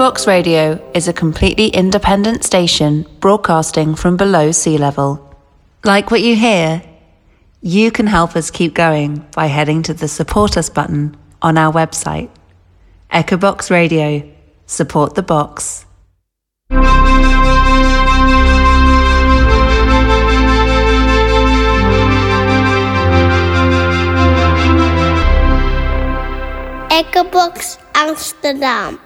[0.00, 5.36] Echobox Radio is a completely independent station broadcasting from below sea level.
[5.84, 6.82] Like what you hear?
[7.60, 11.70] You can help us keep going by heading to the Support Us button on our
[11.70, 12.30] website.
[13.12, 14.26] Echobox Radio.
[14.64, 15.84] Support the box.
[26.90, 28.98] Echobox Amsterdam.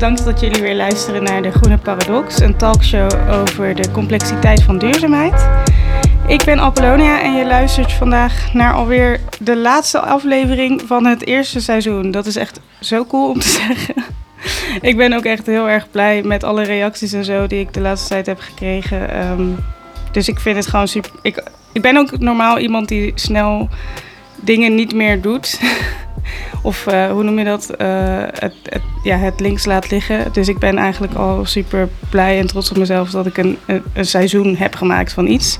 [0.00, 4.78] Bedankt dat jullie weer luisteren naar de Groene Paradox, een talkshow over de complexiteit van
[4.78, 5.48] duurzaamheid.
[6.26, 11.60] Ik ben Apollonia en je luistert vandaag naar alweer de laatste aflevering van het eerste
[11.60, 12.10] seizoen.
[12.10, 13.94] Dat is echt zo cool om te zeggen.
[14.80, 17.80] Ik ben ook echt heel erg blij met alle reacties en zo die ik de
[17.80, 19.10] laatste tijd heb gekregen.
[19.10, 19.48] Ehm,
[20.12, 21.10] dus ik vind het gewoon super.
[21.22, 21.42] Ik,
[21.72, 23.68] ik ben ook normaal iemand die snel
[24.36, 25.60] dingen niet meer doet.
[26.62, 27.70] of eh, hoe noem je dat?
[27.70, 30.32] Eh, het, het, ja, het links laat liggen.
[30.32, 33.58] Dus ik ben eigenlijk al super blij en trots op mezelf dat ik een,
[33.92, 35.58] een, seizoen heb gemaakt van iets.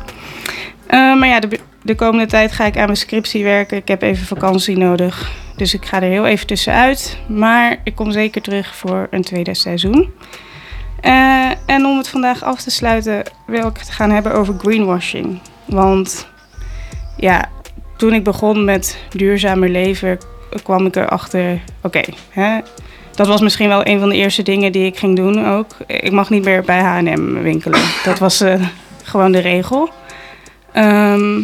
[0.87, 3.77] Eh, maar ja, de, de komende tijd ga ik aan mijn scriptie werken.
[3.77, 5.31] Ik heb even vakantie nodig.
[5.56, 7.19] Dus ik ga er heel even tussenuit.
[7.28, 10.12] Maar ik kom zeker terug voor een tweede seizoen.
[11.67, 15.41] En om het vandaag af te sluiten wil ik het gaan hebben over greenwashing.
[15.65, 16.27] Want
[17.16, 17.49] ja,
[17.97, 20.19] toen ik begon met duurzamer leven
[20.62, 21.61] kwam ik erachter...
[21.83, 22.03] Oké,
[23.21, 25.77] dat was misschien wel een van de eerste dingen die ik ging doen ook.
[25.87, 27.81] Ik mag niet meer bij H&M winkelen.
[28.05, 28.62] Dat was eh,
[29.03, 29.91] gewoon de regel.
[30.72, 31.43] Ehm,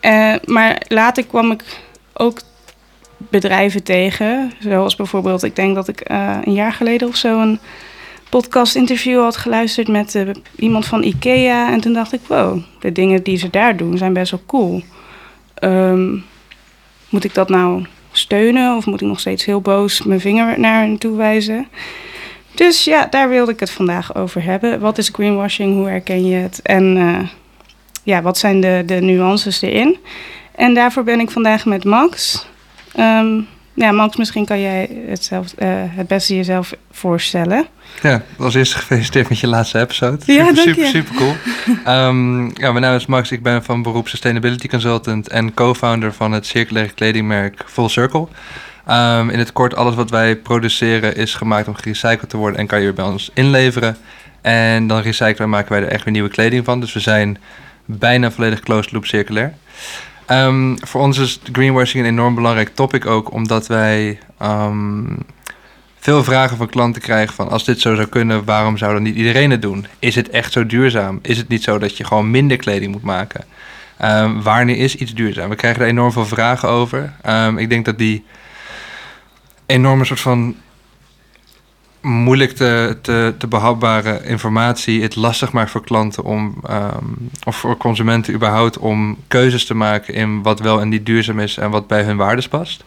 [0.00, 1.62] eh, maar later kwam ik
[2.12, 2.38] ook
[3.16, 4.52] bedrijven tegen.
[4.58, 7.58] Zoals bijvoorbeeld, ik denk dat ik eh, een jaar geleden of zo een
[8.30, 10.24] podcast-interview had geluisterd met
[10.56, 11.72] iemand van IKEA.
[11.72, 14.82] En toen dacht ik, wow, de dingen die ze daar doen zijn best wel cool.
[15.54, 16.16] Ehm,
[17.08, 20.80] moet ik dat nou steunen of moet ik nog steeds heel boos mijn vinger naar
[20.80, 21.68] hen toe wijzen?
[22.54, 24.80] Dus ja, daar wilde ik het vandaag over hebben.
[24.80, 25.74] Wat is greenwashing?
[25.74, 26.62] Hoe herken je het?
[26.62, 27.18] En uh,
[28.02, 29.96] ja, wat zijn de, de nuances erin?
[30.54, 32.46] En daarvoor ben ik vandaag met Max.
[32.98, 37.66] Um, ja, Max, misschien kan jij het, zelf, uh, het beste jezelf voorstellen.
[38.02, 40.18] Ja, als eerste gefeliciteerd met je laatste episode.
[40.32, 40.90] Ja, super, dank super, je.
[40.90, 42.06] super cool.
[42.08, 43.30] um, ja, mijn naam is Max.
[43.30, 48.28] Ik ben van beroep Sustainability Consultant en co-founder van het circulaire kledingmerk Full Circle.
[48.90, 52.66] Um, in het kort, alles wat wij produceren is gemaakt om gerecycled te worden en
[52.66, 53.96] kan je weer bij ons inleveren.
[54.40, 56.80] En dan recyclen en maken wij er echt weer nieuwe kleding van.
[56.80, 57.38] Dus we zijn
[57.84, 59.54] bijna volledig closed loop circulair.
[60.30, 65.18] Um, voor ons is greenwashing een enorm belangrijk topic ook, omdat wij um,
[65.98, 69.16] veel vragen van klanten krijgen van als dit zo zou kunnen, waarom zou dan niet
[69.16, 69.86] iedereen het doen?
[69.98, 71.18] Is het echt zo duurzaam?
[71.22, 73.44] Is het niet zo dat je gewoon minder kleding moet maken?
[74.04, 75.48] Um, wanneer is iets duurzaam?
[75.48, 77.12] We krijgen er enorm veel vragen over.
[77.56, 78.24] ik denk dat die
[79.66, 80.56] enorme soort van
[82.06, 87.76] moeilijk te, te, te behapbare informatie het lastig maakt voor klanten om, um, of voor
[87.76, 91.86] consumenten überhaupt om keuzes te maken in wat wel en niet duurzaam is en wat
[91.86, 92.84] bij hun waardes past.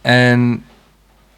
[0.00, 0.64] En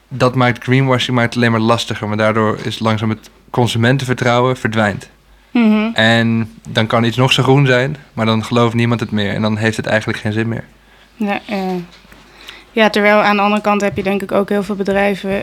[0.08, 5.08] dat maakt greenwashing maakt het alleen maar lastiger, maar daardoor is langzaam het consumentenvertrouwen verdwijnt.
[5.50, 5.94] Mm -hmm.
[5.94, 9.42] En dan kan iets nog zo groen zijn, maar dan gelooft niemand het meer en
[9.42, 10.64] dan heeft het eigenlijk geen zin meer.
[11.14, 11.58] Ja, uh,
[12.72, 15.42] ja, terwijl aan de andere kant heb je denk ik ook heel veel bedrijven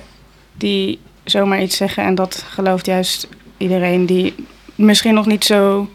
[0.54, 3.28] die zomaar iets zeggen en dat gelooft juist
[3.58, 4.36] iedereen die
[4.76, 5.90] misschien nog niet zo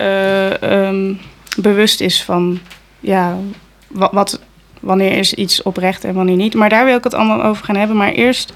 [0.00, 1.20] uh, um,
[1.56, 2.58] bewust is van
[3.00, 3.36] ja,
[3.88, 4.40] wat,
[4.80, 6.54] wanneer is iets oprecht en wanneer niet.
[6.54, 7.96] Maar daar wil ik het allemaal over gaan hebben.
[7.96, 8.52] Maar eerst,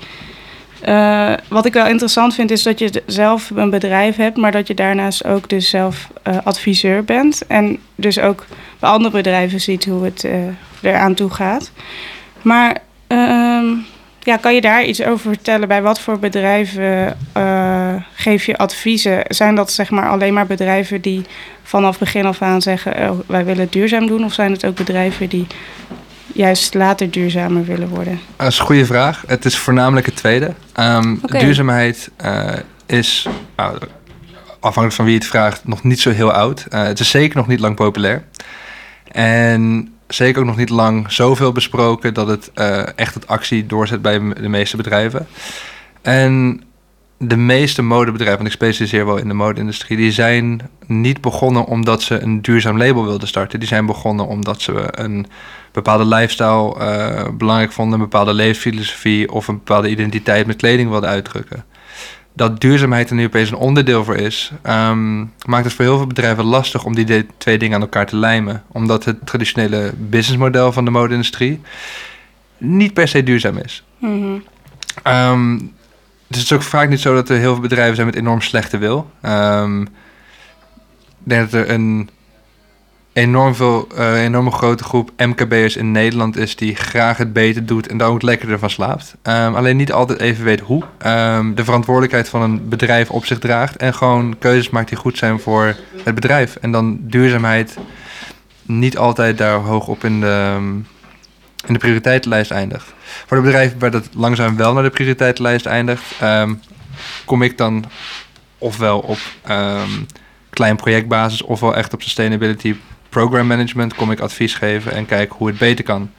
[0.89, 4.67] uh, wat ik wel interessant vind, is dat je zelf een bedrijf hebt, maar dat
[4.67, 7.47] je daarnaast ook dus zelf uh, adviseur bent.
[7.47, 8.47] En dus ook
[8.79, 10.27] bij andere bedrijven ziet hoe het
[10.83, 11.71] eraan toe gaat.
[12.43, 12.77] Maar
[13.09, 13.85] um,
[14.21, 15.69] ja, kan je daar iets over vertellen?
[15.69, 19.23] Bij wat voor bedrijven uh, geef je adviezen?
[19.29, 21.25] Zijn dat zeg maar alleen maar bedrijven die
[21.63, 24.25] vanaf begin af aan zeggen: oh, wij willen het duurzaam doen?
[24.25, 25.47] Of zijn het ook bedrijven die
[26.33, 28.21] juist later duurzamer willen worden?
[28.37, 29.25] Dat is een goede vraag.
[29.27, 30.53] Het is voornamelijk het tweede.
[30.81, 31.41] Um, okay.
[31.41, 32.53] Duurzaamheid uh,
[32.87, 33.27] is.
[33.61, 33.69] Uh,
[34.61, 36.67] afhankelijk van wie het vraagt, nog niet zo heel oud.
[36.69, 38.25] Eh, het is zeker nog niet lang populair.
[39.13, 44.03] En zeker ook nog niet lang zoveel besproken dat het eh, echt het actie doorzet
[44.03, 45.27] bij de meeste bedrijven.
[46.03, 46.63] En
[47.19, 52.03] de meeste modebedrijven, en ik specialiseer wel in de mode-industrie, die zijn niet begonnen omdat
[52.03, 53.59] ze een duurzaam label wilden starten.
[53.59, 55.27] Die zijn begonnen omdat ze een
[55.73, 61.11] bepaalde lifestyle uh, belangrijk vonden, een bepaalde levensfilosofie of een bepaalde identiteit met kleding wilden
[61.11, 61.65] uitdrukken.
[62.33, 66.07] Dat duurzaamheid er nu opeens een onderdeel voor is, um, maakt het voor heel veel
[66.07, 68.63] bedrijven lastig om die twee dingen aan elkaar te lijmen.
[68.69, 71.61] Omdat het traditionele businessmodel van de mode-industrie
[72.59, 73.85] niet per se duurzaam is.
[73.99, 74.43] Mm
[75.03, 75.73] -hmm.
[76.27, 78.41] Dus het is ook vaak niet zo dat er heel veel bedrijven zijn met enorm
[78.41, 79.11] slechte wil.
[79.23, 79.89] Um, ik
[81.23, 82.11] denk dat er een
[83.13, 87.87] enorm veel, uh, enorme grote groep MKB'ers in Nederland is die graag het beter doet
[87.87, 89.17] en daar ook lekkerder van slaapt.
[89.23, 90.83] Um, alleen niet altijd even weet hoe.
[91.07, 95.19] Um, de verantwoordelijkheid van een bedrijf op zich draagt en gewoon keuzes maakt die goed
[95.19, 96.57] zijn voor het bedrijf.
[96.57, 97.77] En dan duurzaamheid
[98.63, 100.57] niet altijd daar hoog op in de,
[101.67, 102.95] in de prioriteitenlijst eindigt.
[103.27, 106.05] Voor de bedrijven waar dat langzaam wel naar de prioriteitenlijst eindigt,
[107.25, 107.85] kom ik dan
[108.59, 109.19] ofwel op
[110.51, 112.77] klein projectbasis ofwel echt op sustainability
[113.11, 116.11] program management kom ik advies geven en kijken hoe het beter kan.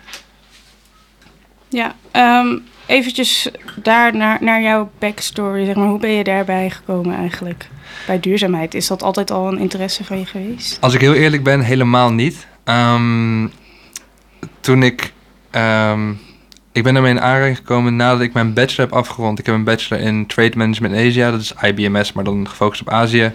[1.70, 1.96] Ja,
[2.42, 5.66] um, eventjes daar naar, naar jouw backstory.
[5.66, 7.68] Zeg maar, hoe ben je daarbij gekomen eigenlijk?
[8.08, 8.74] Bij duurzaamheid.
[8.74, 10.78] Is dat altijd al een interesse van je geweest?
[10.82, 12.48] Als ik heel eerlijk ben, helemaal niet.
[12.66, 13.52] Um,
[14.60, 15.14] toen ik
[15.56, 16.20] Um,
[16.72, 19.40] ik ben daarmee in aanraking gekomen nadat ik mijn bachelor heb afgerond.
[19.40, 22.90] Ik heb een bachelor in Trade Management Asia, dat is IBMS, maar dan gefocust op
[22.90, 23.32] Azië.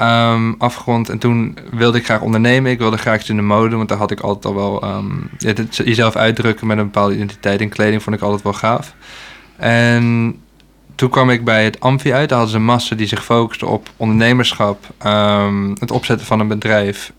[0.00, 2.70] Um, afgerond en toen wilde ik graag ondernemen.
[2.70, 4.84] Ik wilde graag iets in de mode, want daar had ik altijd al wel.
[4.84, 5.30] Um,
[5.68, 8.94] jezelf uitdrukken met een bepaalde identiteit in kleding vond ik altijd wel gaaf.
[9.56, 10.36] En
[10.94, 12.28] toen kwam ik bij het Amfi uit.
[12.28, 16.48] Daar hadden ze een master die zich focuste op ondernemerschap, um, het opzetten van een
[16.48, 17.12] bedrijf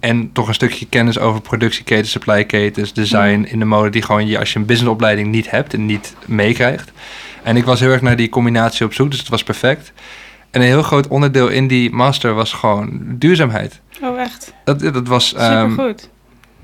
[0.00, 4.38] en toch een stukje kennis over productieketens, supply design in de mode, die gewoon je
[4.38, 6.92] als je een businessopleiding niet hebt en niet meekrijgt.
[7.42, 9.92] En ik was heel erg naar die combinatie op zoek, dus het was perfect.
[10.54, 13.80] En een heel groot onderdeel in die master was gewoon duurzaamheid.
[14.02, 14.54] Oh, echt?
[14.64, 15.28] Dat, dat was...
[15.28, 16.02] Supergoed.
[16.02, 16.10] Um,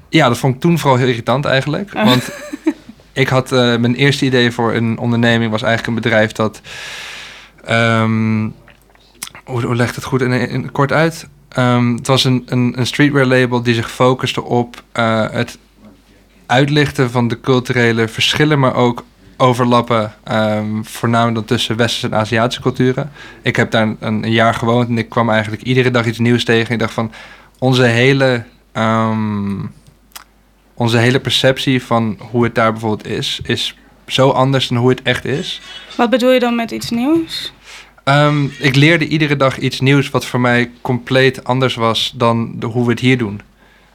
[0.09, 1.95] ja, dat vond ik toen vooral heel irritant eigenlijk.
[1.95, 2.05] Oh.
[2.05, 2.31] Want
[3.13, 6.61] ik had uh, mijn eerste idee voor een onderneming was eigenlijk een bedrijf dat...
[7.71, 8.55] Um,
[9.45, 11.29] hoe, hoe legt het goed in, in, kort uit?
[11.59, 15.59] Um, het was een, een, een, streetwear label die zich focuste op uh, het
[16.47, 19.05] uitlichten van de culturele verschillen, maar ook
[19.41, 23.11] overlappen, um, voornamelijk tussen westerse en Aziatische culturen.
[23.43, 26.45] Ik heb daar een, een, jaar gewoond en ik kwam eigenlijk iedere dag iets nieuws
[26.45, 26.73] tegen.
[26.73, 27.13] Ik dacht van
[27.59, 29.73] onze hele, um,
[30.75, 33.77] onze hele perceptie van hoe het daar bijvoorbeeld is, is
[34.07, 35.61] zo anders dan hoe het echt is.
[35.97, 37.53] Wat bedoel je dan met iets nieuws?
[38.05, 42.67] Um, ik leerde iedere dag iets nieuws wat voor mij compleet anders was dan de,
[42.67, 43.41] hoe we het hier doen.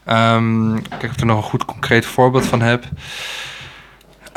[0.09, 2.85] Um, kijk of ik er nog een goed concreet voorbeeld van heb.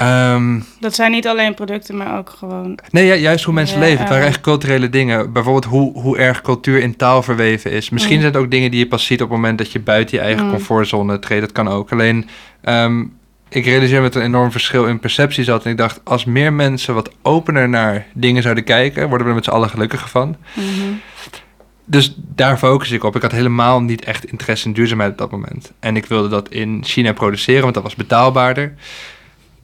[0.03, 2.79] Um, dat zijn niet alleen producten, maar ook gewoon.
[2.91, 3.99] Nee, juist hoe mensen leven.
[3.99, 5.33] Het waren echt culturele dingen.
[5.33, 7.91] Bijvoorbeeld hoe, hoe erg cultuur in taal verweven is.
[7.91, 8.21] Misschien mm.
[8.21, 10.25] zijn het ook dingen die je pas ziet op het moment dat je buiten je
[10.25, 10.51] eigen mm.
[10.51, 11.41] comfortzone treedt.
[11.41, 11.93] Dat kan ook.
[11.93, 12.29] Alleen
[12.65, 13.19] um,
[13.49, 15.65] ik realiseer me dat er een enorm verschil in perceptie zat.
[15.65, 19.39] En ik dacht, als meer mensen wat opener naar dingen zouden kijken, worden we er
[19.39, 20.37] met z'n allen gelukkiger van.
[20.53, 21.01] Mm
[21.85, 23.17] Dus daar focus ik op.
[23.17, 25.73] Ik had helemaal niet echt interesse in duurzaamheid op dat moment.
[25.81, 28.75] En ik wilde dat in China produceren, want dat was betaalbaarder.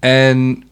[0.05, 0.63] En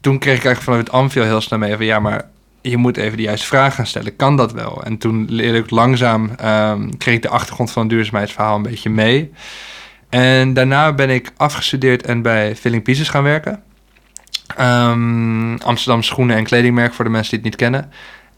[0.00, 2.28] toen kreeg ik eigenlijk vanuit Amphil heel snel mee van ja, maar
[2.60, 4.16] je moet even de juiste vraag gaan stellen.
[4.16, 4.82] Kan dat wel?
[4.82, 8.90] En toen leerde ik langzaam, um, kreeg ik de achtergrond van het duurzaamheidsverhaal een beetje
[8.90, 9.32] mee.
[10.08, 13.62] En daarna ben ik afgestudeerd en bij Filling Pieces gaan werken.
[14.60, 17.90] Um, Amsterdam schoenen- en kledingmerk voor de mensen die het niet kennen.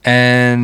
[0.06, 0.60] En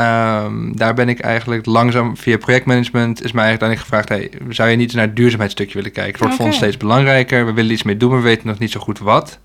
[0.00, 4.68] um, daar ben ik eigenlijk langzaam via projectmanagement is mij eigenlijk dan gevraagd: hey, zou
[4.68, 6.12] je niet naar het duurzaamheidsstukje willen kijken?
[6.12, 6.46] Het wordt okay.
[6.46, 7.46] voor ons steeds belangrijker.
[7.46, 9.38] We willen iets mee doen, maar we weten nog niet zo goed wat.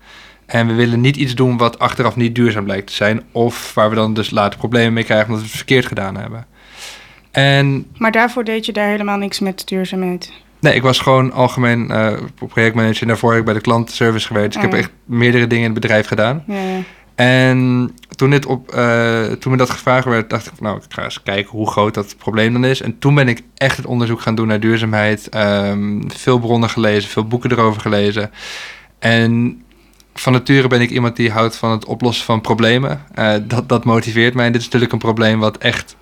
[0.46, 3.22] En we willen niet iets doen wat achteraf niet duurzaam blijkt te zijn.
[3.32, 6.46] Of waar we dan dus later problemen mee krijgen omdat we het verkeerd gedaan hebben.
[7.30, 10.32] En, maar daarvoor deed je daar helemaal niks met duurzaamheid?
[10.60, 12.12] Nee, ik was gewoon algemeen uh,
[12.48, 13.06] projectmanager.
[13.06, 14.52] Daarvoor heb ik bij de klantenservice gewerkt.
[14.52, 16.44] Dus ik heb oh echt meerdere dingen in het bedrijf gedaan.
[16.46, 16.80] Ja, ja.
[17.20, 21.04] En toen, dit op, uh, toen me dat gevraagd werd, dacht ik, nou, ik ga
[21.04, 22.82] eens kijken hoe groot dat probleem dan is.
[22.82, 25.28] En toen ben ik echt het onderzoek gaan doen naar duurzaamheid.
[25.34, 28.30] Um, veel bronnen gelezen, veel boeken erover gelezen.
[28.98, 29.62] En
[30.14, 33.04] van nature ben ik iemand die houdt van het oplossen van problemen.
[33.18, 34.46] Uh, dat, dat motiveert mij.
[34.46, 35.96] En dit is natuurlijk een probleem wat echt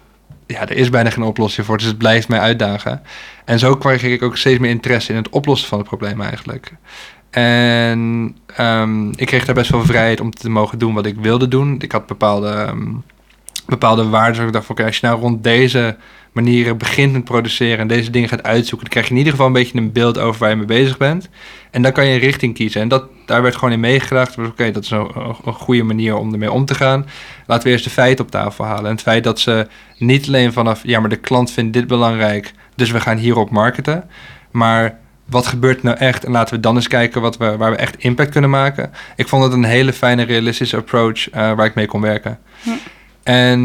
[0.46, 3.02] ja, er is bijna geen oplossing voor, dus het blijft mij uitdagen.
[3.44, 6.72] En zo kreeg ik ook steeds meer interesse in het oplossen van het probleem eigenlijk.
[7.30, 11.48] En um, ik kreeg daar best wel vrijheid om te mogen doen wat ik wilde
[11.48, 11.76] doen.
[11.80, 13.04] Ik had bepaalde um,
[13.66, 14.46] bepaalde waarden.
[14.46, 15.96] Ik dacht van, oké, als je nou rond deze
[16.32, 19.46] manieren begint met produceren en deze dingen gaat uitzoeken, dan krijg je in ieder geval
[19.46, 21.28] een beetje een beeld over waar je mee bezig bent.
[21.70, 22.80] En dan kan je een richting kiezen.
[22.80, 24.38] En dat, daar werd gewoon in meegedacht.
[24.38, 25.10] Oké, dat is een,
[25.44, 27.06] een, goede manier om ermee om te gaan.
[27.46, 28.84] Laten we eerst de feiten op tafel halen.
[28.84, 29.66] En het feit dat ze
[29.98, 34.04] niet alleen vanaf, ja, maar de klant vindt dit belangrijk, dus we gaan hierop marketen.
[34.50, 36.24] Maar wat gebeurt nou echt?
[36.24, 38.90] En laten we dan eens kijken wat we, waar we echt impact kunnen maken.
[39.16, 42.38] Ik vond het een hele fijne, realistische approach uh, waar ik mee kon werken.
[42.62, 42.76] Ja.
[43.22, 43.60] En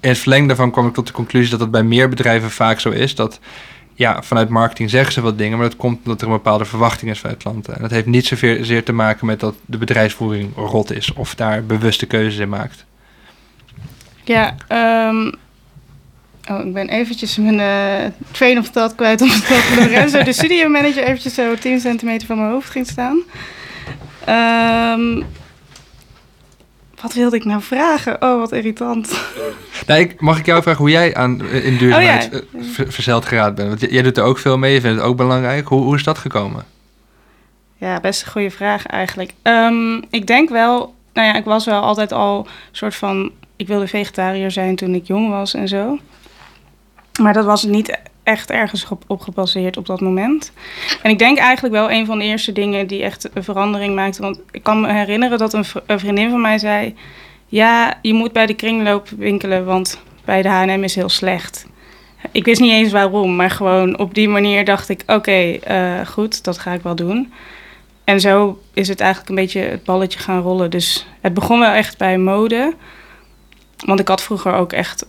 [0.00, 2.80] in het verlengde daarvan kwam ik tot de conclusie dat het bij meer bedrijven vaak
[2.80, 3.14] zo is.
[3.14, 3.40] Dat
[3.94, 7.10] ja, vanuit marketing zeggen ze wat dingen, maar dat komt omdat er een bepaalde verwachting
[7.10, 7.74] is van klanten.
[7.74, 11.64] En dat heeft niet zozeer te maken met dat de bedrijfsvoering rot is of daar
[11.64, 12.84] bewuste keuzes in maakt.
[14.24, 14.54] Ja,
[15.08, 15.34] um,
[16.50, 20.68] oh, ik ben eventjes mijn uh, train of thought kwijt om dat Lorenzo, de studio
[20.68, 23.18] manager, eventjes zo 10 centimeter van mijn hoofd ging staan.
[24.28, 25.26] Um,
[27.04, 28.22] wat wilde ik nou vragen?
[28.22, 29.18] Oh, wat irritant.
[29.86, 32.84] Nou, mag ik jou vragen hoe jij aan, eh, in duurzaamheid oh, ja.
[32.88, 33.68] verzeld geraakt bent?
[33.68, 35.68] Want jij doet er ook veel mee, je vindt het ook belangrijk.
[35.68, 36.64] Hoe, hoe is dat gekomen?
[37.76, 39.32] Ja, best een goede vraag eigenlijk.
[39.42, 43.30] Um, ik denk wel, nou ja, ik was wel altijd al een soort van...
[43.56, 45.98] Ik wilde vegetariër zijn toen ik jong was en zo.
[47.20, 50.52] Maar dat was niet echt ergens op, gebaseerd op dat moment.
[51.02, 54.22] En ik denk eigenlijk wel een van de eerste dingen die echt een verandering maakte.
[54.22, 56.94] Want ik kan me herinneren dat een, vriendin van mij zei:
[57.46, 61.66] Ja, je moet bij de kringloop winkelen, want bij de HM is heel slecht.
[62.30, 66.44] Ik wist niet eens waarom, maar gewoon op die manier dacht ik: Oké, eh, goed,
[66.44, 67.32] dat ga ik wel doen.
[68.04, 70.70] En zo is het eigenlijk een beetje het balletje gaan rollen.
[70.70, 72.74] Dus het begon wel echt bij mode.
[73.84, 75.06] Want ik had vroeger ook echt,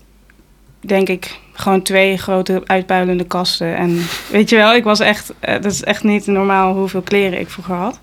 [0.86, 3.76] denk ik, gewoon twee grote uitpuilende kasten.
[3.76, 7.40] En weet je wel, ik was echt, uh, dat is echt niet normaal hoeveel kleren
[7.40, 8.00] ik vroeger had.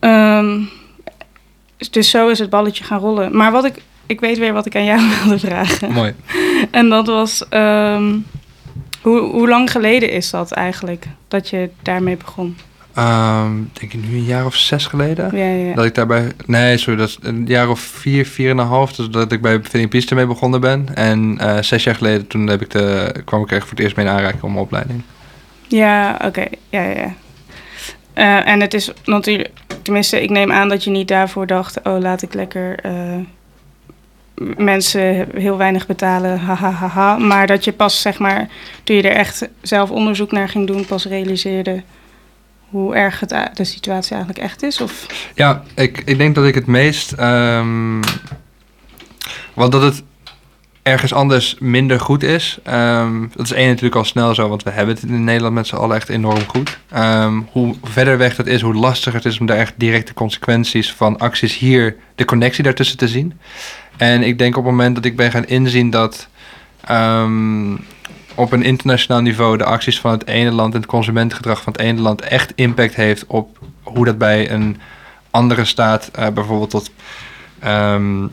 [0.00, 0.68] Um,
[1.90, 3.36] dus zo is het balletje gaan rollen.
[3.36, 5.92] Maar wat ik, ik weet weer wat ik aan jou wilde vragen.
[5.92, 6.14] Mooi.
[6.70, 8.26] en dat was, um,
[9.00, 12.56] hoe, hoe lang geleden is dat eigenlijk, dat je daarmee begon?
[12.98, 15.36] Um, denk ik nu een jaar of zes geleden.
[15.36, 15.74] Ja, ja.
[15.74, 16.32] Dat ik daarbij.
[16.46, 18.92] Nee, sorry, dat is een jaar of vier, vier en een half.
[18.92, 20.88] Dus dat ik bij Vinnie Piste mee begonnen ben.
[20.94, 23.96] En uh, zes jaar geleden toen heb ik de, kwam ik echt voor het eerst
[23.96, 25.02] mee in aanraking om mijn opleiding.
[25.68, 26.26] Ja, oké.
[26.26, 26.48] Okay.
[26.68, 27.14] Ja, ja.
[28.14, 29.50] Uh, en het is natuurlijk,
[29.82, 35.28] tenminste, ik neem aan dat je niet daarvoor dacht: oh, laat ik lekker uh, mensen
[35.34, 38.48] heel weinig betalen, haha, ha, ha, Maar dat je pas, zeg maar,
[38.84, 41.82] toen je er echt zelf onderzoek naar ging doen, pas realiseerde
[42.70, 44.80] hoe erg het, de situatie eigenlijk echt is?
[44.80, 45.06] Of?
[45.34, 47.14] Ja, ik, ik denk dat ik het meest.
[47.20, 48.00] Um,
[49.54, 50.02] want dat het
[50.82, 52.58] ergens anders minder goed is.
[52.70, 55.66] Um, dat is één natuurlijk al snel zo, want we hebben het in Nederland met
[55.66, 56.78] z'n allen echt enorm goed.
[56.96, 60.92] Um, hoe verder weg dat is, hoe lastiger het is om daar echt directe consequenties
[60.92, 63.38] van acties hier, de connectie daartussen te zien.
[63.96, 66.28] En ik denk op het moment dat ik ben gaan inzien dat
[68.36, 71.82] op een internationaal niveau de acties van het ene land en het consumentengedrag van het
[71.82, 74.80] ene land echt impact heeft op hoe dat bij een
[75.30, 76.90] andere staat uh, bijvoorbeeld tot
[77.66, 78.32] um,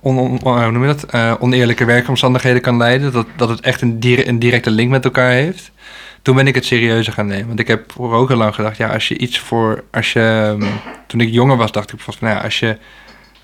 [0.00, 1.40] on, on, noem je dat?
[1.40, 3.12] Oneerlijke werkomstandigheden kan leiden.
[3.12, 5.70] Dat, dat het echt een, dire een directe link met elkaar heeft.
[6.22, 7.46] Toen ben ik het serieuzer gaan nemen.
[7.46, 9.84] Want ik heb voor ook heel lang gedacht, ja, als je iets voor.
[9.90, 10.68] Als je, um,
[11.06, 12.78] toen ik jonger was, dacht ik van, nou ja, als je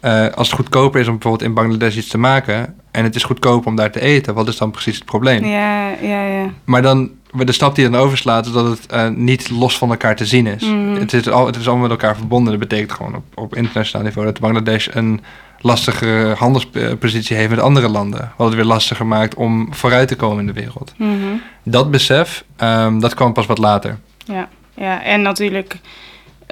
[0.04, 3.22] uh, als het goedkoper is om bijvoorbeeld in Bangladesh iets te maken en het is
[3.22, 5.44] goedkoper om daar te eten, wat is dan precies het probleem?
[5.44, 6.50] Ja, ja, ja.
[6.64, 9.90] Maar dan, de stap die je dan overslaat, is dat het uh, niet los van
[9.90, 10.62] elkaar te zien is.
[10.62, 10.94] Mm.
[10.94, 12.58] Het, is al, het is allemaal met elkaar verbonden.
[12.58, 15.20] Dat betekent gewoon op, op internationaal niveau dat Bangladesh een
[15.60, 18.32] lastige handelspositie heeft met andere landen.
[18.36, 20.94] Wat het weer lastiger maakt om vooruit te komen in de wereld.
[20.96, 21.42] Mm -hmm.
[21.62, 23.98] Dat besef, um, dat kwam pas wat later.
[24.24, 25.02] Ja, ja.
[25.02, 25.78] en natuurlijk...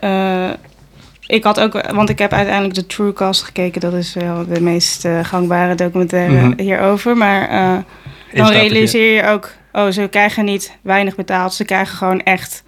[0.04, 0.50] Uh,
[1.32, 3.80] ik had ook, want ik heb uiteindelijk de Truecast gekeken.
[3.80, 6.58] Dat is wel de meest uh, gangbare documentaire mm -hmm.
[6.58, 7.16] hierover.
[7.16, 7.78] Maar uh,
[8.34, 11.54] dan realiseer je ook, oh, ze krijgen niet weinig betaald.
[11.54, 12.64] Ze krijgen gewoon echt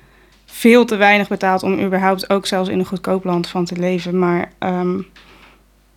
[0.47, 4.19] veel te weinig betaald om überhaupt ook zelfs in een goedkoop land van te leven.
[4.19, 5.07] Maar um,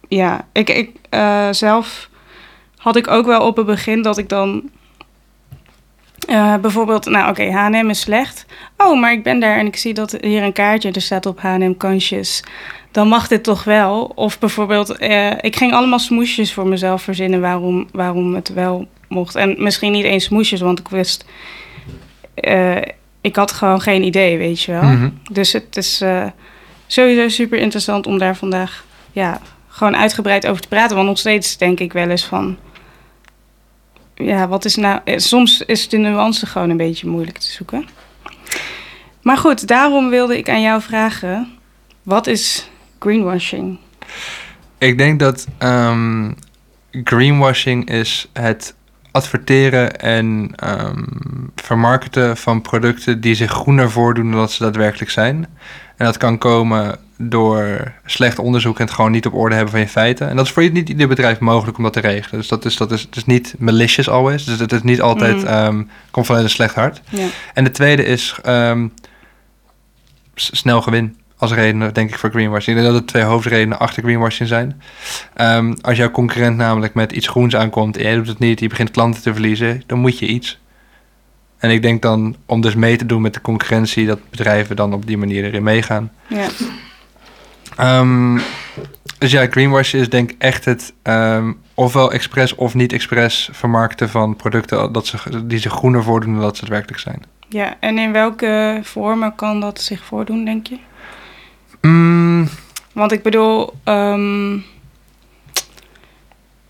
[0.07, 2.09] ja, ik, ik uh, zelf
[2.77, 4.69] had ik ook wel op het begin dat ik dan
[6.27, 8.45] uh, bijvoorbeeld, nou oké, okay, H&M is slecht.
[8.77, 11.39] Oh, maar ik ben daar en ik zie dat hier een kaartje, er staat op
[11.39, 12.43] H&M kansjes.
[12.91, 14.11] Dan mag dit toch wel?
[14.15, 19.35] Of bijvoorbeeld, uh, ik ging allemaal smoesjes voor mezelf verzinnen waarom, waarom het wel mocht.
[19.35, 21.25] En misschien niet eens smoesjes, want ik wist...
[22.35, 22.75] Uh,
[23.21, 24.83] ik had gewoon geen idee, weet je wel.
[24.83, 25.19] Mm -hmm.
[25.31, 26.03] Dus het is
[26.87, 30.95] sowieso super interessant om daar vandaag ja, gewoon uitgebreid over te praten.
[30.95, 32.57] Want nog steeds denk ik wel eens van
[34.17, 35.01] ja, wat is nou.
[35.05, 37.85] Soms is de nuance gewoon een beetje moeilijk te zoeken.
[39.21, 41.47] Maar goed, daarom wilde ik aan jou vragen:
[42.03, 42.69] wat is
[42.99, 43.79] greenwashing?
[44.77, 46.31] Ik denk dat ehm,
[46.91, 48.75] greenwashing is het
[49.11, 51.03] adverteren en ehm,
[51.55, 55.47] vermarkten van producten die zich groener voordoen dan dat ze daadwerkelijk zijn.
[55.97, 59.81] En dat kan komen door slecht onderzoek en het gewoon niet op orde hebben van
[59.81, 60.29] je feiten.
[60.29, 62.39] En dat is voor niet ieder bedrijf mogelijk om dat te regelen.
[62.39, 64.43] Dus dat is, dat is, het is niet malicious always.
[64.45, 65.45] Dus het is niet altijd, Mhm.
[65.47, 67.01] ehm, komt vanuit een slecht hart.
[67.09, 67.27] Ja.
[67.53, 68.87] En de tweede is ehm,
[70.35, 71.17] snel gewin.
[71.39, 72.77] Als reden, denk ik, voor greenwashing.
[72.77, 74.81] Ik denk dat er twee hoofdredenen achter greenwashing zijn.
[75.33, 78.67] Ehm, als jouw concurrent namelijk met iets groens aankomt en jij doet het niet, je
[78.67, 80.59] begint klanten te verliezen, dan moet je iets.
[81.57, 84.93] En ik denk dan, om dus mee te doen met de concurrentie, dat bedrijven dan
[84.93, 86.11] op die manier erin meegaan.
[86.27, 86.47] Ja.
[87.77, 88.39] Ehm,
[89.17, 94.09] dus ja, greenwashing is denk ik echt het ehm, ofwel expres of niet expres vermarkten
[94.09, 97.21] van producten dat ze, die zich groener voordoen dan dat ze het werkelijk zijn.
[97.49, 100.77] ja, en in welke vormen kan dat zich voordoen, denk je?
[101.81, 102.47] Mm,
[102.93, 104.53] Want ik bedoel, ehm,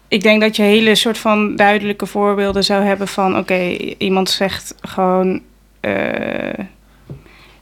[0.08, 3.60] ik denk dat je hele soort van duidelijke voorbeelden zou hebben van, oké,
[3.98, 5.42] iemand zegt gewoon,
[5.80, 6.60] eh,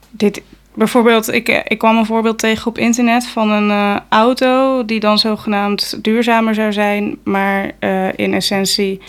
[0.10, 0.42] dit,
[0.76, 5.00] bijvoorbeeld, ik, eh, ik kwam een voorbeeld tegen op internet van een eh, auto die
[5.00, 9.02] dan zogenaamd duurzamer zou zijn, maar eh, in essentie,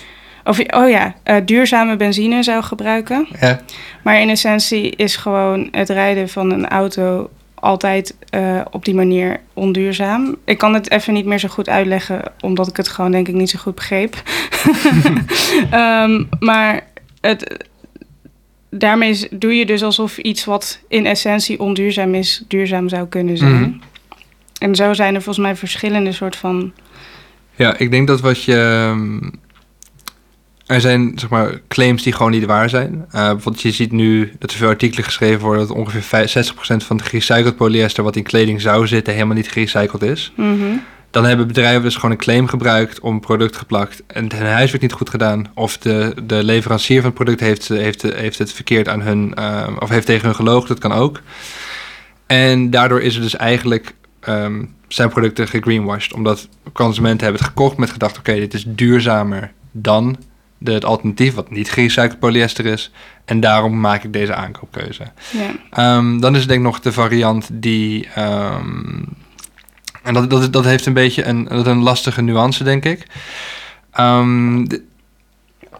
[0.44, 3.26] of oh ja, duurzame benzine zou gebruiken.
[3.40, 3.60] ja.
[4.02, 8.16] Maar in essentie is gewoon het rijden van een auto altijd
[8.70, 10.36] op die manier onduurzaam.
[10.44, 13.34] Ik kan het even niet meer zo goed uitleggen, omdat ik het gewoon denk ik
[13.34, 14.14] niet zo goed begreep.
[15.70, 16.80] Ehm, maar
[17.20, 17.65] het,
[18.70, 23.60] daarmee doe je dus alsof iets wat in essentie onduurzaam is, duurzaam zou kunnen zijn.
[23.60, 23.70] Mhm.
[24.58, 26.72] En zo zijn er volgens mij verschillende soort van...
[27.54, 28.54] Ja, ik denk dat wat je.
[28.54, 29.30] ehm,
[30.66, 32.92] Er zijn zeg maar claims die gewoon niet waar zijn.
[32.94, 36.56] Uh, bijvoorbeeld, je ziet nu dat er veel artikelen geschreven worden dat ongeveer 5 60%
[36.76, 40.32] van het gerecycled polyester wat in kleding zou zitten helemaal niet gerecycled is.
[40.36, 40.76] Mhm.
[41.16, 44.82] Dan hebben bedrijven dus gewoon een claim gebruikt om een product geplakt en hun huiswerk
[44.82, 45.46] niet goed gedaan.
[45.54, 49.76] Of de, de leverancier van het product heeft, heeft, heeft het verkeerd aan hun, eh,
[49.78, 51.20] of heeft tegen hun gelogen, dat kan ook.
[52.26, 56.12] En daardoor is er dus eigenlijk ehm, zijn producten gegreenwashed.
[56.12, 60.16] Omdat consumenten hebben het gekocht met gedacht, oké, dit is duurzamer dan
[60.58, 62.90] de, het alternatief wat niet gerecycled polyester is.
[63.24, 65.02] En daarom maak ik deze aankoopkeuze.
[65.32, 65.50] Ja.
[65.70, 68.08] Ehm, dan is het denk ik nog de variant die.
[68.14, 69.02] ehm,
[70.06, 73.06] en dat, dat, dat heeft een beetje een, dat een lastige nuance, denk ik.
[73.92, 74.82] Ehm, de-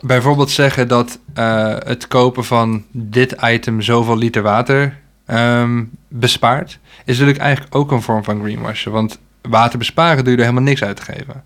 [0.00, 7.18] bijvoorbeeld zeggen dat eh, het kopen van dit item zoveel liter water ehm, bespaart, is
[7.18, 8.94] natuurlijk eigenlijk ook een vorm van greenwashing.
[8.94, 11.42] Want water besparen doe je er helemaal niks uit te geven.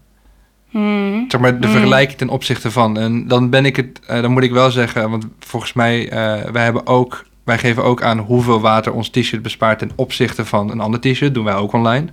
[0.70, 1.18] Mhm.
[1.28, 1.72] Zeg maar de Mm.
[1.72, 2.98] vergelijking ten opzichte van.
[2.98, 6.50] En dan ben ik het, eh, dan moet ik wel zeggen, want volgens mij, eh,
[6.50, 10.70] wij hebben ook, wij geven ook aan hoeveel water ons t-shirt bespaart ten opzichte van
[10.70, 11.34] een ander t-shirt.
[11.34, 12.06] Doen wij ook online.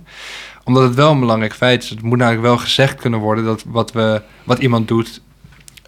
[0.68, 1.90] Omdat het wel een belangrijk feit is.
[1.90, 5.20] Het moet namelijk wel gezegd kunnen worden dat wat, we, wat iemand doet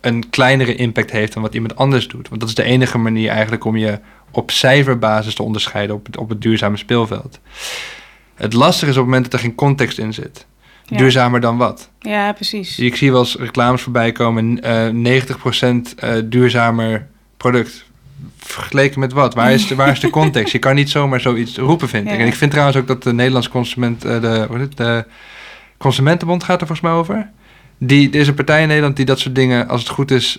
[0.01, 2.29] een kleinere impact heeft dan wat iemand anders doet.
[2.29, 3.99] Want dat is de enige manier eigenlijk om je
[4.31, 7.41] op cijferbasis te onderscheiden op het, op het duurzame speelveld.
[8.35, 10.47] Het lastige is op het moment dat er geen context in zit.
[10.85, 10.97] Ja.
[10.97, 11.91] Duurzamer dan wat?
[11.99, 12.79] Ja, precies.
[12.79, 14.63] Ik zie wel eens reclames voorbij komen.
[14.63, 17.90] eh 90% eh, duurzamer product.
[18.51, 19.35] Vergeleken met wat?
[19.35, 20.53] Waar is, de, waar is de context?
[20.53, 22.13] Je kan niet zomaar zoiets roepen, vind ik.
[22.13, 22.19] Ja.
[22.19, 24.05] En ik vind trouwens ook dat de Nederlandse consument...
[24.05, 25.05] eh, de, de
[25.79, 27.31] Consumentenbond gaat er volgens mij over.
[27.79, 30.39] Die, er is een partij in Nederland die dat soort dingen, als het goed is,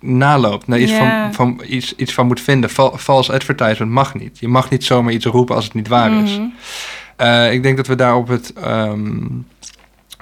[0.00, 0.66] naloopt.
[0.66, 1.32] Naar iets, Ja.
[1.32, 2.70] van, van, iets, iets van moet vinden.
[2.70, 4.38] Val, false advertisement mag niet.
[4.38, 6.38] Je mag niet zomaar iets roepen als het niet waar is.
[6.38, 6.46] Mhm.
[7.16, 9.22] Eh, ik denk dat we daar op het, ehm,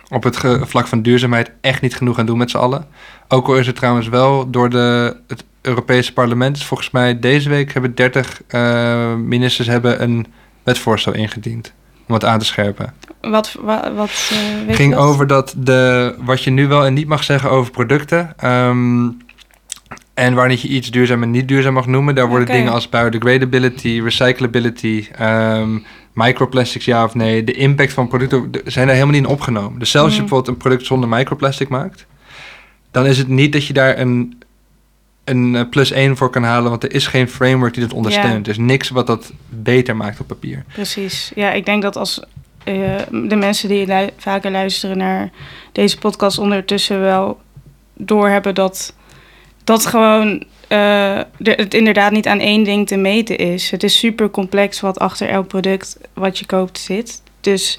[0.09, 2.87] op het vlak van duurzaamheid echt niet genoeg aan doen met z'n allen.
[3.29, 7.49] Ook al is het trouwens wel door de, het Europese parlement, dus volgens mij deze
[7.49, 10.27] week hebben 30 eh, ministers hebben een
[10.63, 11.73] wetsvoorstel ingediend
[12.09, 12.95] om het aan te scherpen.
[13.21, 15.03] Wat, wa- wat, eh, je ging dat?
[15.05, 18.33] over dat de, wat je nu wel en niet mag zeggen over producten.
[18.37, 19.09] ehm,
[20.15, 24.01] en wanneer je iets duurzaam en niet duurzaam mag noemen, daar worden dingen als biodegradability,
[24.05, 25.79] recyclability, ehm,
[26.15, 29.79] microplastics ja of nee, de impact van producten zijn daar helemaal niet in opgenomen.
[29.79, 30.31] Dus zelfs als je Mhm.
[30.31, 32.07] bijvoorbeeld een product zonder microplastic maakt,
[32.91, 34.39] dan is het niet dat je daar een,
[35.37, 38.47] een eh, plus 1 voor kan halen, want er is geen framework die dat ondersteunt.
[38.47, 40.65] Er is niks wat dat beter maakt op papier.
[40.73, 41.33] Precies.
[41.35, 42.23] Ja, ik denk dat als
[42.65, 42.75] eh,
[43.11, 45.31] de mensen die lu- vaker luisteren naar
[45.73, 47.41] deze podcast ondertussen wel
[47.95, 48.95] doorhebben dat
[49.65, 53.71] dat gewoon eh, het inderdaad niet aan één ding te meten is.
[53.71, 57.23] Het is super complex wat achter elk product wat je koopt zit.
[57.41, 57.79] Dus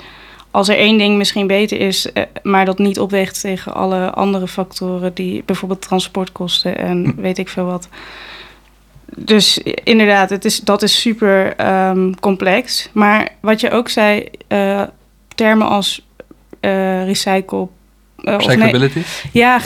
[0.53, 4.47] als er één ding misschien beter is, eh, maar dat niet opweegt tegen alle andere
[4.47, 7.21] factoren die bijvoorbeeld transportkosten en Hm.
[7.21, 7.87] weet ik veel wat.
[9.15, 12.89] Dus inderdaad, het is, dat is super ehm, complex.
[12.91, 14.81] Maar wat je ook zei, eh,
[15.35, 16.07] termen als
[16.59, 17.67] eh recycle...
[18.15, 19.01] nee, Recyclability?
[19.31, 19.59] ja,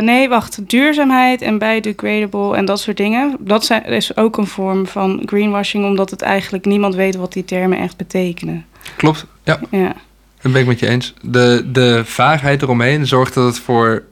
[0.00, 0.68] nee, wacht.
[0.68, 3.36] Duurzaamheid en biodegradable en dat soort dingen.
[3.40, 7.44] Dat zijn, is ook een vorm van greenwashing, omdat het eigenlijk niemand weet wat die
[7.44, 8.66] termen echt betekenen.
[8.96, 9.60] Klopt, ja.
[9.70, 9.94] Ja,
[10.40, 11.14] Dat ben ik met je eens.
[11.22, 14.04] De, de vaagheid eromheen zorgt dat het voor...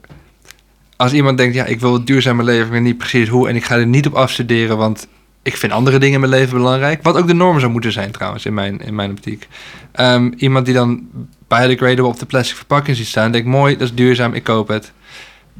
[0.95, 3.49] Als iemand denkt, ja, ik wil het duurzame leven, weet niet precies hoe...
[3.49, 5.07] en ik ga er niet op afstuderen, want
[5.43, 7.03] ik vind andere dingen in mijn leven belangrijk.
[7.03, 9.47] Wat ook de norm zou moeten zijn trouwens, in mijn, in mijn optiek.
[9.91, 11.07] Ehm, iemand die dan
[11.47, 13.31] biodegradable op de plastic verpakking ziet staan...
[13.31, 14.91] denkt, mooi, dat is duurzaam, ik koop het.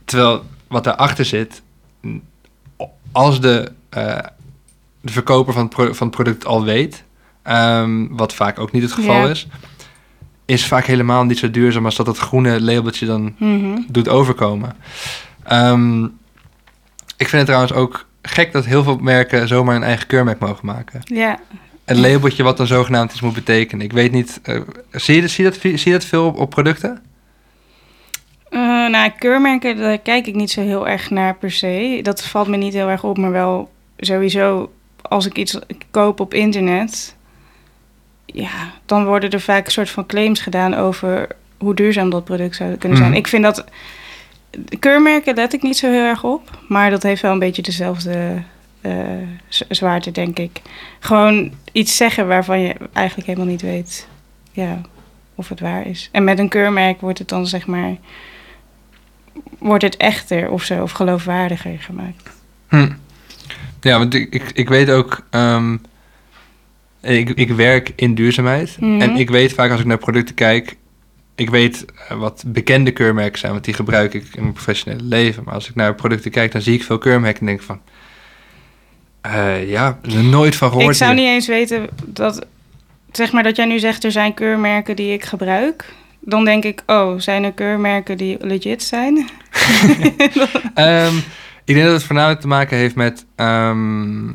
[0.06, 1.62] Terwijl wat daarachter zit...
[3.12, 4.18] als de, eh,
[5.02, 7.04] de verkoper van het, van het product al weet...
[7.44, 9.30] ehm, wat vaak ook niet het geval Ja.
[9.30, 9.48] is
[10.46, 13.80] is vaak helemaal niet zo duurzaam als dat het groene labeltje dan Mhm.
[13.88, 14.76] doet overkomen.
[15.44, 16.04] Ehm,
[17.18, 20.66] ik vind het trouwens ook gek dat heel veel merken zomaar een eigen keurmerk mogen
[20.66, 21.02] maken.
[21.04, 21.40] ja.
[21.86, 23.86] Een labeltje wat dan zogenaamd iets moet betekenen.
[23.86, 26.38] Ik weet niet, eh, zie, je, dat- zie, je dat, zie je dat veel op,
[26.40, 27.02] op producten?
[28.50, 32.00] Eh, nou, keurmerken, daar kijk ik niet zo heel erg naar per se.
[32.04, 35.60] Dat valt me niet heel erg op, maar wel sowieso als ik iets
[35.92, 37.16] koop op internet,
[38.34, 42.56] ja, dan worden er vaak een soort van claims gedaan over hoe duurzaam dat product
[42.56, 43.10] zou kunnen zijn.
[43.10, 43.20] Mhm.
[43.20, 43.66] Ik vind dat
[44.80, 48.42] keurmerken let ik niet zo heel erg op, maar dat heeft wel een beetje dezelfde
[48.82, 48.94] eh,
[49.70, 50.62] zwaarte, denk ik.
[51.00, 54.08] Gewoon iets zeggen waarvan je eigenlijk helemaal niet weet,
[54.52, 54.82] ja,
[55.36, 56.10] of het waar is.
[56.12, 57.96] En met een keurmerk wordt het dan zeg maar
[59.60, 62.30] wordt het echter of zo, of geloofwaardiger gemaakt.
[62.68, 62.92] Hm.
[63.82, 65.26] Ja, want ik, ik, ik weet ook...
[65.30, 65.78] ehm,
[67.02, 68.78] ik, ik werk in duurzaamheid.
[68.80, 69.02] Mhm.
[69.02, 70.76] En ik weet vaak als ik naar producten kijk...
[71.36, 75.44] Ik weet eh, wat bekende keurmerken zijn, want die gebruik ik in mijn professionele leven.
[75.44, 77.82] Maar als ik naar producten kijk, dan zie ik veel keurmerken en denk van...
[79.22, 80.90] eh, ja, er nooit van gehoord.
[80.90, 82.46] ik zou niet eens weten dat,
[83.12, 85.94] zeg maar dat jij nu zegt er zijn keurmerken die ik gebruik.
[86.20, 89.16] Dan denk ik, oh, zijn er keurmerken die legit zijn?
[90.74, 91.16] Ehm,
[91.66, 93.26] ik denk dat het voornamelijk te maken heeft met...
[93.36, 94.30] ehm,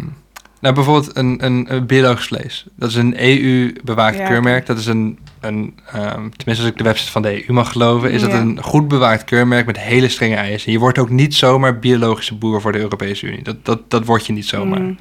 [0.61, 2.67] nou, bijvoorbeeld een, een, een biologisch vlees.
[2.77, 4.67] Dat is een EU-bewaakt Ja, keurmerk.
[4.67, 8.11] Dat is een, een ehm, tenminste als ik de website van de EU mag geloven...
[8.11, 10.73] is dat een goed bewaakt keurmerk met hele strenge eisen.
[10.73, 13.43] Je wordt ook niet zomaar biologische boer voor de Europese Unie.
[13.43, 14.81] Dat, dat, dat word je niet zomaar.
[14.81, 14.99] Mm.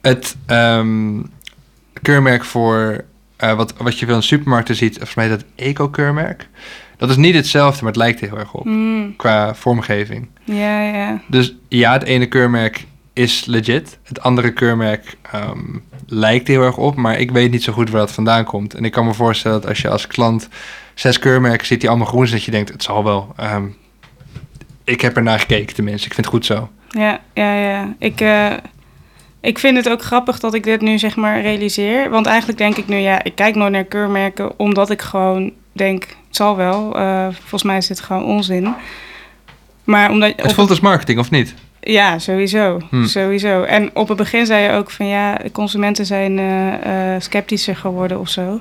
[0.00, 1.22] Het ehm,
[2.02, 3.04] keurmerk voor
[3.36, 4.94] eh, wat, wat je veel in supermarkten ziet...
[4.94, 6.48] volgens mij is dat eco-keurmerk.
[6.96, 8.64] Dat is niet hetzelfde, maar het lijkt er heel erg op.
[8.64, 9.16] Mm.
[9.16, 10.28] Qua vormgeving.
[10.44, 11.20] Ja, ja.
[11.26, 12.86] Dus ja, het ene keurmerk
[13.18, 13.98] is legit.
[14.02, 15.76] Het andere keurmerk ehm,
[16.06, 18.74] lijkt er heel erg op, maar ik weet niet zo goed waar dat vandaan komt.
[18.74, 20.48] En ik kan me voorstellen dat als je als klant
[20.94, 23.32] zes keurmerken ziet die allemaal groen zijn, dat je denkt, het zal wel.
[23.36, 23.64] Ehm,
[24.84, 26.70] ik heb er naar gekeken tenminste, ik vind het goed zo.
[26.88, 27.94] Ja, ja, ja.
[27.98, 28.52] Ik, eh,
[29.40, 32.10] ik vind het ook grappig dat ik dit nu zeg maar realiseer.
[32.10, 36.02] Want eigenlijk denk ik nu, ja, ik kijk nooit naar keurmerken omdat ik gewoon denk,
[36.02, 36.96] het zal wel.
[36.98, 38.74] Eh, volgens mij is dit gewoon onzin.
[39.84, 40.32] Maar omdat...
[40.36, 41.54] Het voelt als marketing, of niet?
[41.80, 42.80] Ja, sowieso.
[42.90, 43.06] Hmm.
[43.06, 43.62] Sowieso.
[43.62, 48.20] En op het begin zei je ook van ja, consumenten zijn eh, eh, sceptischer geworden
[48.20, 48.60] of zo.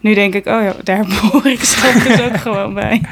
[0.00, 3.02] Nu denk ik, oh ja, daar behoor ik zelf dus ook gewoon bij.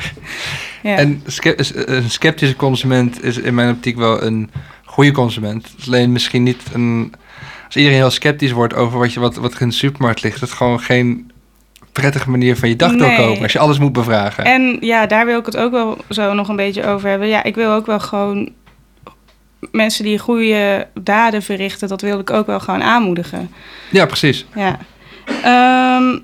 [0.83, 0.97] Ja.
[0.97, 1.55] En ske-
[1.87, 4.51] een sceptische consument is in mijn optiek wel een
[4.85, 5.75] goede consument.
[5.87, 7.13] Alleen misschien niet een...
[7.67, 10.41] Als iedereen heel sceptisch wordt over wat, je, wat, wat er in de supermarkt ligt...
[10.41, 11.31] dat is gewoon geen
[11.93, 12.99] prettige manier van je dag Nee.
[12.99, 13.43] doorkomen...
[13.43, 14.45] als je alles moet bevragen.
[14.45, 17.29] En ja, daar wil ik het ook wel zo nog een beetje over hebben.
[17.29, 18.51] Ja, ik wil ook wel gewoon
[19.73, 23.51] mensen die goede daden verrichten, dat wil ik ook wel gewoon aanmoedigen.
[23.91, 24.47] Ja, precies.
[24.55, 24.79] Ja.
[25.43, 26.19] Ehm,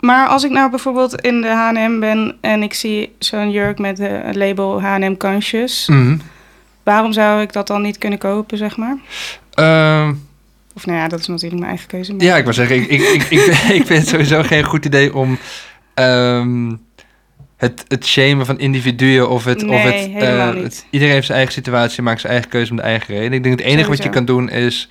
[0.00, 3.98] maar als ik nou bijvoorbeeld in de H&M ben en ik zie zo'n jurk met
[3.98, 6.16] het label H&M Conscious, Mhm.
[6.82, 8.96] waarom zou ik dat dan niet kunnen kopen, zeg maar?
[9.54, 10.12] Ehm,
[10.74, 12.14] Of nou ja, dat is natuurlijk mijn eigen keuze.
[12.14, 13.40] maar- ja, ik wou zeggen, ik, ik, ik, ik,
[13.78, 15.38] ik vind het sowieso geen goed idee om
[15.94, 16.72] ehm,
[17.62, 19.64] het, het shamen van individuen of het...
[19.64, 22.82] of het, eh, het- iedereen heeft zijn eigen situatie, maakt zijn eigen keuze om de
[22.82, 23.32] eigen reden.
[23.32, 24.88] Ik denk het enige wat je kan doen is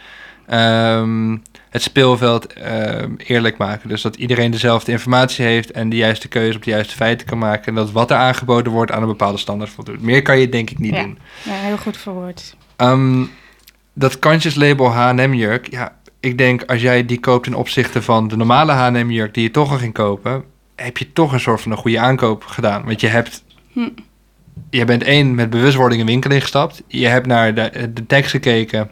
[0.47, 1.37] ehm,
[1.69, 3.89] het speelveld ehm, eerlijk maken.
[3.89, 7.37] Dus dat iedereen dezelfde informatie heeft en de juiste keuze op de juiste feiten kan
[7.37, 7.65] maken.
[7.65, 10.01] En dat wat er aangeboden wordt aan een bepaalde standaard voldoet.
[10.01, 11.01] Meer kan je denk ik niet Ja.
[11.03, 11.17] doen.
[11.43, 12.55] Ja, heel goed verwoord.
[12.75, 13.23] Ehm,
[13.93, 18.27] dat conscious label H&M jurk, ja, ik denk als jij die koopt ten opzichte van
[18.27, 20.43] de normale H&M jurk die je toch al ging kopen,
[20.81, 22.83] heb je toch een soort van een goede aankoop gedaan.
[22.85, 23.89] Want je hebt, Hm.
[24.69, 28.79] je bent één met bewustwording een winkel ingestapt, je hebt naar de, de tekst gekeken
[28.79, 28.89] en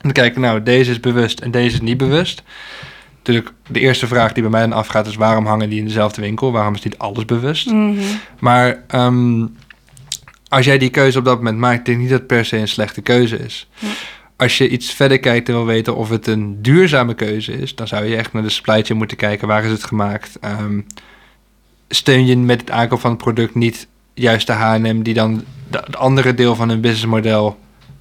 [0.00, 2.42] dan kijken, nou deze is bewust en deze is niet bewust.
[3.16, 6.20] Natuurlijk, de eerste vraag die bij mij dan afgaat is waarom hangen die in dezelfde
[6.20, 6.52] winkel?
[6.52, 7.70] Waarom is niet alles bewust?
[7.70, 7.98] Mhm.
[8.38, 9.46] Maar ehm,
[10.48, 12.56] als jij die keuze op dat moment maakt, denk ik niet dat het per se
[12.56, 13.68] een slechte keuze is.
[14.36, 17.88] Als je iets verder kijkt en wil weten of het een duurzame keuze is, dan
[17.88, 19.48] zou je echt naar de supply chain moeten kijken.
[19.48, 20.38] Waar is het gemaakt?
[20.40, 20.80] Ehm,
[21.88, 25.96] steun je met het aankoop van het product niet juist de H&M die dan het
[25.96, 27.58] andere deel van hun businessmodel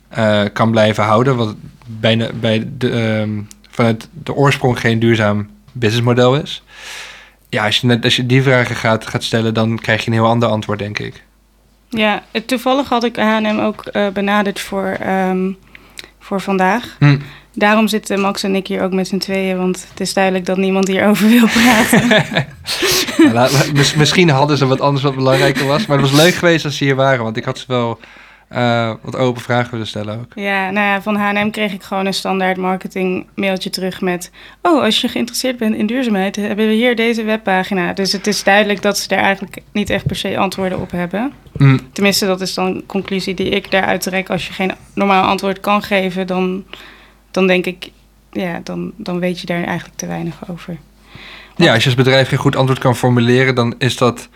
[0.08, 1.56] eh, kan blijven houden, wat
[1.88, 6.63] bijna bij de, ehm, vanuit de oorsprong geen duurzaam businessmodel is.
[7.50, 10.17] Ja, als je, net, als je die vragen gaat, gaat stellen, dan krijg je een
[10.17, 11.23] heel ander antwoord, denk ik.
[11.89, 15.52] Ja, toevallig had ik H&M ook eh, benaderd voor, ehm,
[16.28, 16.96] voor vandaag.
[17.00, 17.18] Hm.
[17.54, 20.58] Daarom zitten Max en ik hier ook met z'n tweeën, want het is duidelijk dat
[20.58, 22.26] niemand hierover wil praten.
[23.74, 26.78] Mis- misschien hadden ze wat anders wat belangrijker was, maar het was leuk geweest als
[26.78, 28.00] ze hier waren, want ik had ze wel
[28.47, 30.31] eh, wat open vragen willen stellen ook.
[30.36, 34.31] ja, nou ja, van H&M kreeg ik gewoon een standaard marketing mailtje terug met...
[34.62, 37.93] Oh, als je geïnteresseerd bent in duurzaamheid, hebben we hier deze webpagina.
[37.93, 41.33] Dus het is duidelijk dat ze daar eigenlijk niet echt per se antwoorden op hebben.
[41.57, 41.77] Hm.
[41.91, 44.29] Tenminste, dat is dan een conclusie die ik daaruit trek.
[44.29, 46.65] Als je geen normaal antwoord kan geven, dan,
[47.31, 47.89] dan denk ik...
[48.31, 50.77] Ja, dan, dan weet je daar eigenlijk te weinig over.
[51.55, 54.29] Ja, als je als bedrijf geen goed antwoord kan formuleren, dan is dat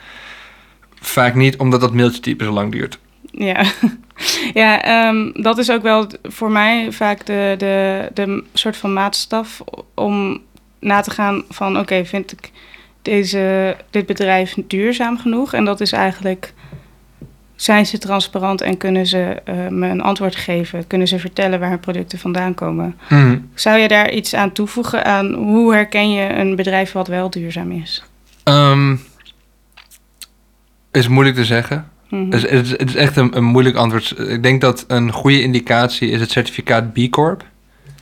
[1.00, 3.00] vaak niet omdat dat mailtje typen zo lang duurt.
[3.32, 3.64] Ja,
[4.62, 9.62] ja ehm, dat is ook wel voor mij vaak de, de, de soort van maatstaf
[9.94, 10.42] om
[10.80, 12.52] na te gaan van oké, vind ik
[13.02, 15.54] deze, dit bedrijf duurzaam genoeg?
[15.54, 16.54] En dat is eigenlijk,
[17.56, 20.88] zijn ze transparant en kunnen ze eh, me een antwoord geven?
[20.88, 22.98] Kunnen ze vertellen waar hun producten vandaan komen?
[23.08, 23.38] Hm.
[23.54, 27.72] Zou je daar iets aan toevoegen aan hoe herken je een bedrijf wat wel duurzaam
[27.72, 28.04] is?
[28.44, 28.96] Ehm,
[30.92, 31.90] is moeilijk te zeggen.
[32.12, 32.32] Mhm.
[32.32, 34.20] Het, is, het, is, het is echt een, een moeilijk antwoord.
[34.20, 37.44] Ik denk dat een goede indicatie is het certificaat B Corp.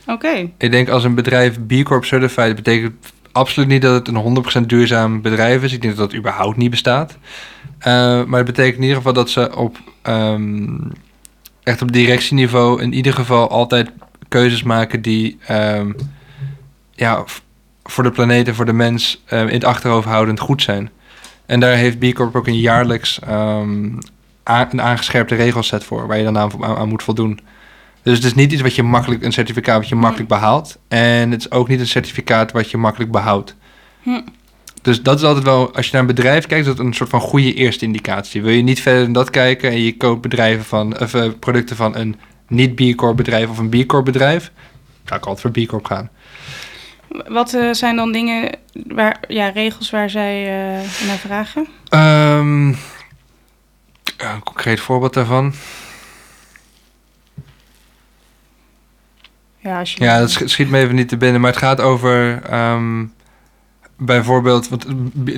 [0.06, 2.94] Oké, Ik denk als een bedrijf B Corp certified betekent
[3.32, 5.72] absoluut niet dat het een 100% duurzaam bedrijf is.
[5.72, 7.18] Ik denk dat dat überhaupt niet bestaat.
[7.78, 7.92] Eh,
[8.24, 10.78] maar het betekent in ieder geval dat ze op ehm,
[11.62, 13.90] echt op directieniveau in ieder geval altijd
[14.28, 15.92] keuzes maken die ehm,
[16.94, 17.24] ja,
[17.82, 20.90] voor de planeet en voor de mens eh, in het achterhoofd houdend goed zijn.
[21.50, 23.84] En daar heeft B Corp ook een jaarlijks ehm,
[24.44, 27.40] een aangescherpte regelset voor, waar je dan aan, moet voldoen.
[28.02, 30.78] Dus het is niet iets wat je makkelijk, een certificaat wat je makkelijk behaalt.
[30.88, 33.56] En het is ook niet een certificaat wat je makkelijk behoudt.
[34.02, 34.20] Hm.
[34.82, 37.10] Dus dat is altijd wel, als je naar een bedrijf kijkt, is dat een soort
[37.10, 38.42] van goede eerste indicatie.
[38.42, 41.76] Wil je niet verder dan dat kijken en je koopt bedrijven van, of, eh, producten
[41.76, 42.16] van een
[42.48, 44.52] niet B Corp bedrijf of een B Corp bedrijf,
[45.04, 46.10] zou ik altijd voor B Corp gaan.
[47.28, 48.50] Wat eh, zijn dan dingen,
[48.86, 51.66] waar, ja, regels waar zij eh, naar vragen?
[51.88, 52.66] Ehm,
[54.16, 55.52] een concreet voorbeeld daarvan.
[59.58, 61.80] Ja, als je Ja, dat sch- schiet me even niet te binnen, maar het gaat
[61.80, 63.04] over ehm,
[63.96, 64.68] bijvoorbeeld.
[64.68, 64.86] Want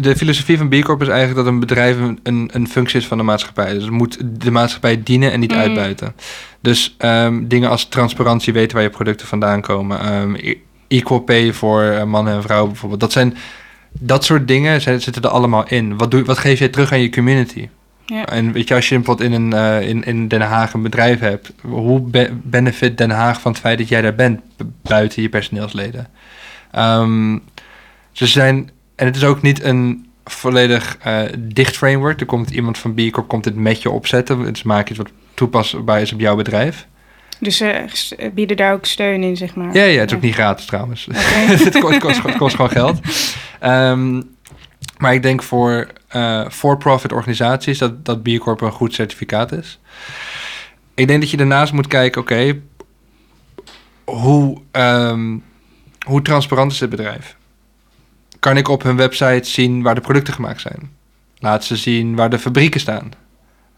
[0.03, 3.17] de filosofie van B Corp is eigenlijk dat een bedrijf een, een, functie is van
[3.19, 3.73] de maatschappij.
[3.75, 5.59] Dus het moet de maatschappij dienen en niet Mm.
[5.59, 6.15] uitbuiten.
[6.61, 10.01] Dus ehm, dingen als transparantie, weten waar je producten vandaan komen.
[10.93, 13.01] Equal pay voor eh, mannen en vrouwen bijvoorbeeld.
[13.01, 13.37] Dat zijn
[13.93, 15.97] dat soort dingen zitten er allemaal in.
[15.97, 17.69] Wat, doe, wat geef jij terug aan je community?
[18.07, 18.27] Ja.
[18.27, 21.21] En weet je, als je bijvoorbeeld in, een, eh, in, in Den Haag een bedrijf
[21.21, 24.41] hebt, hoe be- benefit Den Haag van het feit dat jij daar bent,
[24.83, 26.07] buiten je personeelsleden?
[26.71, 27.39] Ehm,
[28.13, 32.21] ze zijn, en het is ook niet een volledig eh, dicht framework.
[32.21, 34.45] Er komt iemand van B Corp komt het met je opzetten.
[34.45, 36.87] Dus maak je het wat toepasbaar is op jouw bedrijf.
[37.43, 39.75] Dus ze s- bieden daar ook steun in, zeg maar.
[39.75, 41.09] Ja, ja, het is ook niet gratis trouwens.
[41.13, 43.01] Het, kost, het kost- het kost gewoon geld.
[43.61, 44.23] Ehm,
[44.99, 49.79] maar ik denk voor eh, for-profit organisaties dat, dat B Corp een goed certificaat is.
[50.95, 52.61] Ik denk dat je daarnaast moet kijken, oké,
[54.05, 55.37] hoe, ehm,
[56.07, 57.37] hoe transparant is dit bedrijf?
[58.39, 60.91] Kan ik op hun website zien waar de producten gemaakt zijn?
[61.39, 63.13] Laat ze zien waar de fabrieken staan.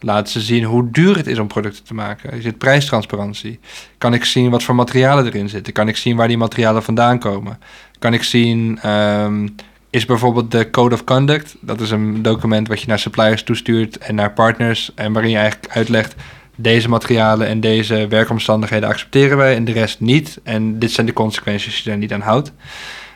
[0.04, 2.32] Laat ze zien hoe duur het is om producten te maken.
[2.32, 3.60] Is het prijstransparantie?
[3.98, 5.72] Kan ik zien wat voor materialen erin zitten?
[5.72, 7.58] Kan ik zien waar die materialen vandaan komen?
[7.98, 9.48] Kan ik zien, ehm,
[9.90, 13.98] is bijvoorbeeld de Code of Conduct, dat is een document wat je naar suppliers toestuurt
[13.98, 16.14] en naar partners, en waarin je eigenlijk uitlegt,
[16.56, 20.40] deze materialen en deze werkomstandigheden accepteren wij en de rest niet.
[20.42, 22.52] En dit zijn de consequenties als je daar niet aan houdt.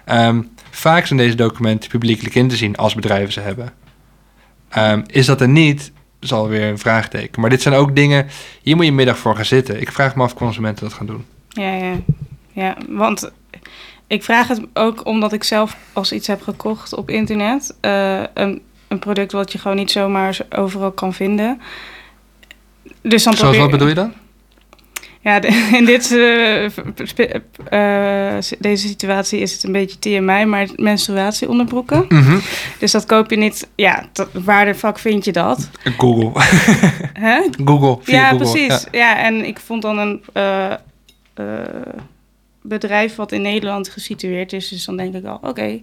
[0.04, 3.72] Ehm, vaak zijn deze documenten publiekelijk in te zien als bedrijven ze hebben.
[4.68, 7.40] Ehm, is dat er niet, is alweer een vraagteken.
[7.40, 8.26] Maar dit zijn ook dingen,
[8.62, 9.80] hier moet je middag voor gaan zitten.
[9.80, 11.24] Ik vraag me af of consumenten dat gaan doen.
[11.48, 11.94] Ja, ja.
[12.52, 13.30] ja, want
[14.06, 17.76] ik vraag het ook omdat ik zelf als iets heb gekocht op internet.
[17.80, 21.60] eh, een, een product wat je gewoon niet zomaar zo- overal kan vinden.
[23.02, 24.12] Dus dan Zoals probeer- wat bedoel je dan?
[25.20, 26.64] Ja, de- in dit, eh,
[28.34, 32.04] eh, deze situatie is het een beetje TMI, maar menstruatieonderbroeken.
[32.08, 32.38] Mhm.
[32.78, 33.68] Dus dat koop je niet.
[33.74, 35.70] Ja, dat- waar de fuck vind je dat?
[35.98, 36.30] Google.
[37.28, 37.40] Hè?
[37.64, 37.98] Google.
[38.12, 38.36] Ja, Google.
[38.50, 38.86] precies.
[38.90, 38.98] Ja.
[38.98, 39.18] Ja.
[39.18, 40.72] en ik vond dan een eh,
[42.62, 44.68] bedrijf wat in Nederland gesitueerd is.
[44.68, 45.80] Dus dan denk ik al, oké,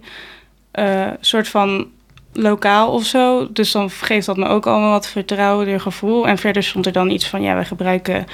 [0.70, 1.86] eh, soort van
[2.32, 3.52] lokaal of zo.
[3.52, 6.28] Dus dan geeft dat me ook allemaal wat vertrouwender gevoel.
[6.28, 8.24] En verder stond er dan iets van, ja, we gebruiken,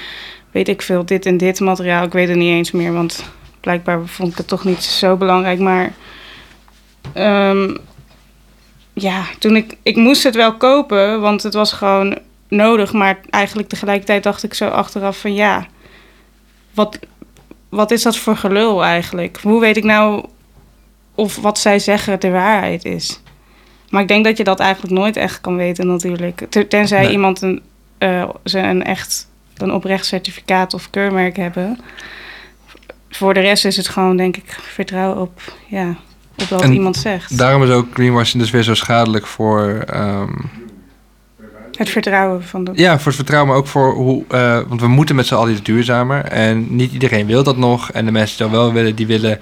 [0.53, 2.03] weet ik veel, dit en dit materiaal.
[2.03, 3.23] Ik weet het niet eens meer, want
[3.59, 5.59] blijkbaar vond ik het toch niet zo belangrijk.
[5.59, 5.93] Maar
[7.13, 7.75] ehm,
[8.93, 12.93] ja, toen ik, ik moest het wel kopen, want het was gewoon nodig.
[12.93, 15.67] Maar eigenlijk tegelijkertijd dacht ik zo achteraf van, ja,
[16.73, 16.99] wat,
[17.69, 19.39] wat is dat voor gelul eigenlijk?
[19.41, 20.25] Hoe weet ik nou
[21.15, 23.21] of wat zij zeggen de waarheid is?
[23.89, 26.45] Maar ik denk dat je dat eigenlijk nooit echt kan weten natuurlijk.
[26.49, 27.11] Ten- Tenzij Nee.
[27.11, 27.61] iemand een,
[27.97, 31.79] eh, ze een echt een oprecht certificaat of keurmerk hebben.
[33.09, 35.95] Voor de rest is het gewoon, denk ik, vertrouwen op, ja,
[36.37, 37.37] op wat En iemand zegt.
[37.37, 40.31] Daarom is ook greenwashing dus weer zo schadelijk voor, ehm,
[41.77, 42.71] Het vertrouwen van de...
[42.75, 44.23] ja, voor het vertrouwen, maar ook voor hoe...
[44.27, 46.25] eh, want we moeten met z'n allen iets duurzamer.
[46.25, 47.91] En niet iedereen wil dat nog.
[47.91, 49.39] En de mensen die dat wel willen, die willen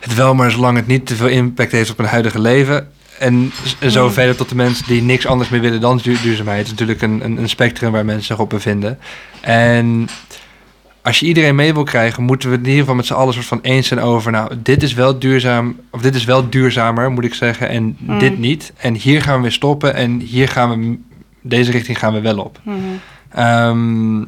[0.00, 2.90] het wel, maar zolang het niet te veel impact heeft op hun huidige leven.
[3.18, 3.52] En
[3.88, 6.58] zo verder tot de mensen die niks anders meer willen dan duur- duurzaamheid.
[6.58, 8.98] Het is natuurlijk een, een, een spectrum waar mensen zich op bevinden.
[9.40, 10.08] En
[11.02, 13.46] als je iedereen mee wil krijgen, moeten we in ieder geval met z'n allen soort
[13.46, 14.32] van eens zijn over.
[14.32, 18.18] Nou, dit is wel duurzaam, of dit is wel duurzamer, moet ik zeggen, en Mm.
[18.18, 18.72] dit niet.
[18.76, 20.98] En hier gaan we weer stoppen en hier gaan we,
[21.42, 22.60] deze richting gaan we wel op.
[22.64, 22.76] Mhm.
[23.30, 24.18] Ehm,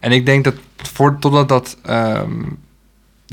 [0.00, 2.30] en ik denk dat voor, totdat dat, ehm,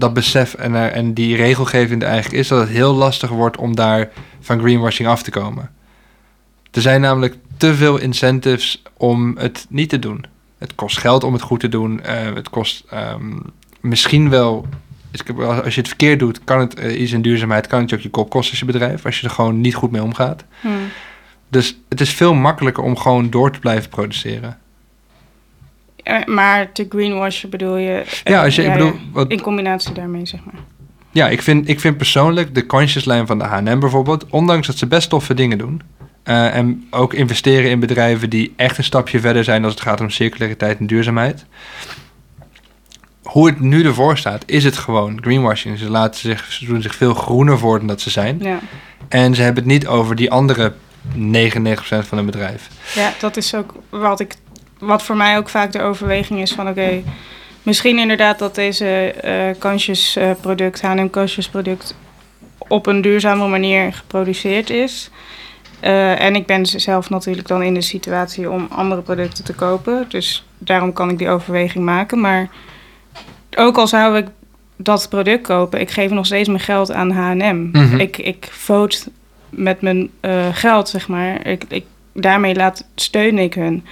[0.02, 3.58] dat besef en, er- en die regelgeving er eigenlijk is, dat het heel lastig wordt
[3.58, 4.10] om daar
[4.40, 5.70] van greenwashing af te komen.
[6.72, 10.26] Er zijn namelijk te veel incentives om het niet te doen.
[10.58, 12.02] Het kost geld om het goed te doen.
[12.04, 13.32] eh, het kost ehm,
[13.80, 14.66] misschien wel.
[15.38, 18.02] Als je het verkeerd doet, kan het eh, iets in duurzaamheid, kan het je ook
[18.02, 20.44] je kop kosten als je bedrijf, als je er gewoon niet goed mee omgaat.
[20.62, 20.74] Mhm.
[21.50, 24.58] Dus het is veel makkelijker om gewoon door te blijven produceren.
[26.04, 28.04] Eh, Maar te greenwashen bedoel je...
[28.24, 29.00] eh, Ja, als je, ik bedoel, ja.
[29.12, 30.62] wat, In combinatie daarmee, zeg maar.
[31.12, 34.26] Ja, ik vind, ik vind persoonlijk de conscious lijn van de H&M bijvoorbeeld...
[34.30, 35.82] ondanks dat ze best toffe dingen doen...
[36.24, 39.64] eh, en ook investeren in bedrijven die echt een stapje verder zijn...
[39.64, 41.46] als het gaat om circulariteit en duurzaamheid...
[43.24, 45.78] hoe het nu ervoor staat, is het gewoon greenwashing.
[45.78, 48.40] Ze, laten zich, ze doen zich veel groener voor dan dat ze zijn.
[48.42, 48.60] Ja.
[49.08, 50.74] En ze hebben het niet over die andere
[51.18, 51.18] 99%
[52.08, 52.68] van een bedrijf.
[52.96, 54.36] Ja, dat is ook wat ik,
[54.82, 57.04] wat voor mij ook vaak de overweging is van oké,
[57.64, 61.96] misschien inderdaad dat deze eh conscious eh, product, H&M conscious product,
[62.58, 65.10] op een duurzame manier geproduceerd is.
[65.80, 70.06] Eh, en ik ben zelf natuurlijk dan in de situatie om andere producten te kopen,
[70.10, 72.20] dus daarom kan ik die overweging maken.
[72.20, 72.50] Maar
[73.58, 74.28] ook al zou ik
[74.76, 77.70] dat product kopen, ik geef nog steeds mijn geld aan H&M.
[77.72, 78.00] Mhm.
[78.00, 79.00] Ik, ik vote
[79.50, 80.10] met mijn
[80.52, 81.48] geld, zeg maar.
[81.48, 83.86] Ik, ik, daarmee laat, steun ik hun.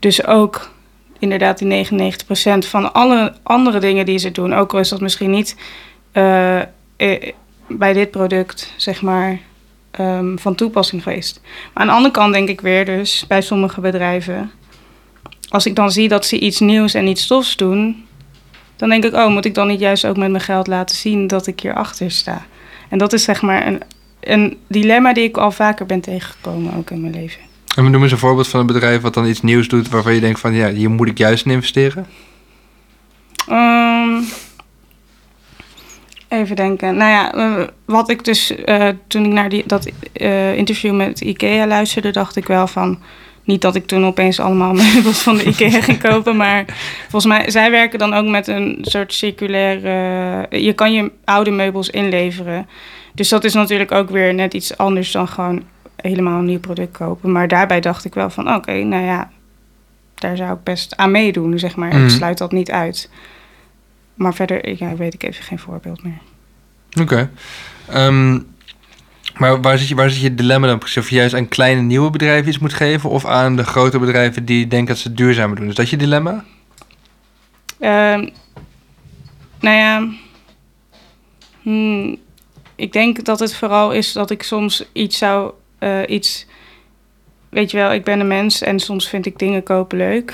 [0.00, 0.70] Dus ook
[1.18, 4.54] inderdaad die 99% van alle andere dingen die ze doen...
[4.54, 5.56] ook al is dat misschien niet
[6.12, 7.32] eh, eh,
[7.68, 9.38] bij dit product, zeg maar,
[9.90, 11.40] ehm, van toepassing geweest.
[11.42, 14.50] Maar aan de andere kant denk ik weer dus, bij sommige bedrijven...
[15.48, 18.06] als ik dan zie dat ze iets nieuws en iets stofs doen...
[18.76, 21.26] dan denk ik, oh, moet ik dan niet juist ook met mijn geld laten zien...
[21.26, 22.46] dat ik hierachter sta?
[22.88, 23.82] En dat is zeg maar een,
[24.20, 27.49] een dilemma die ik al vaker ben tegengekomen, ook in mijn leven.
[27.76, 29.00] En we noemen eens een voorbeeld van een bedrijf...
[29.00, 30.54] wat dan iets nieuws doet waarvan je denkt van...
[30.54, 32.06] ja, hier moet ik juist in investeren.
[33.48, 34.22] Ehm,
[36.28, 36.96] even denken.
[36.96, 41.20] Nou ja, eh, wat ik dus eh, toen ik naar die, dat eh, interview met
[41.20, 42.98] IKEA luisterde, dacht ik wel van.
[43.44, 46.64] Niet dat ik toen opeens allemaal meubels van de IKEA ging kopen, maar
[47.00, 50.46] volgens mij, zij werken dan ook met een soort circulaire.
[50.50, 52.68] je kan je oude meubels inleveren.
[53.14, 55.62] Dus dat is natuurlijk ook weer net iets anders dan gewoon
[56.02, 57.32] helemaal een nieuw product kopen.
[57.32, 59.30] Maar daarbij dacht ik wel van, oké, nou ja,
[60.14, 61.88] daar zou ik best aan meedoen, zeg maar.
[61.88, 62.04] Mhm.
[62.04, 63.10] Ik sluit dat niet uit.
[64.14, 66.20] Maar verder ja, weet ik even geen voorbeeld meer.
[67.00, 67.30] Oké.
[67.88, 68.38] Ehm,
[69.36, 71.02] maar waar zit, je, waar zit je dilemma dan precies?
[71.02, 73.10] Of je juist aan kleine nieuwe bedrijven iets moet geven...
[73.10, 75.68] of aan de grote bedrijven die denken dat ze duurzamer doen?
[75.68, 76.44] Is dat je dilemma?
[77.78, 78.28] Ehm,
[79.60, 80.08] nou ja,
[81.62, 82.16] hmm,
[82.76, 86.46] ik denk dat het vooral is dat ik soms iets zou, eh, iets,
[87.48, 90.32] weet je wel, ik ben een mens en soms vind ik dingen kopen leuk.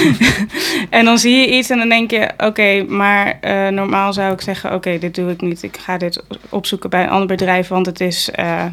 [0.90, 4.40] en dan zie je iets en dan denk je, oké, maar eh, normaal zou ik
[4.40, 5.62] zeggen, oké, dit doe ik niet.
[5.62, 8.64] Ik ga dit opzoeken bij een ander bedrijf, want het is, eh,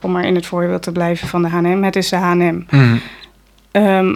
[0.00, 2.64] om maar in het voorbeeld te blijven van de H&M, het is de H&M.
[2.70, 2.96] Mhm.
[3.70, 4.14] Ehm,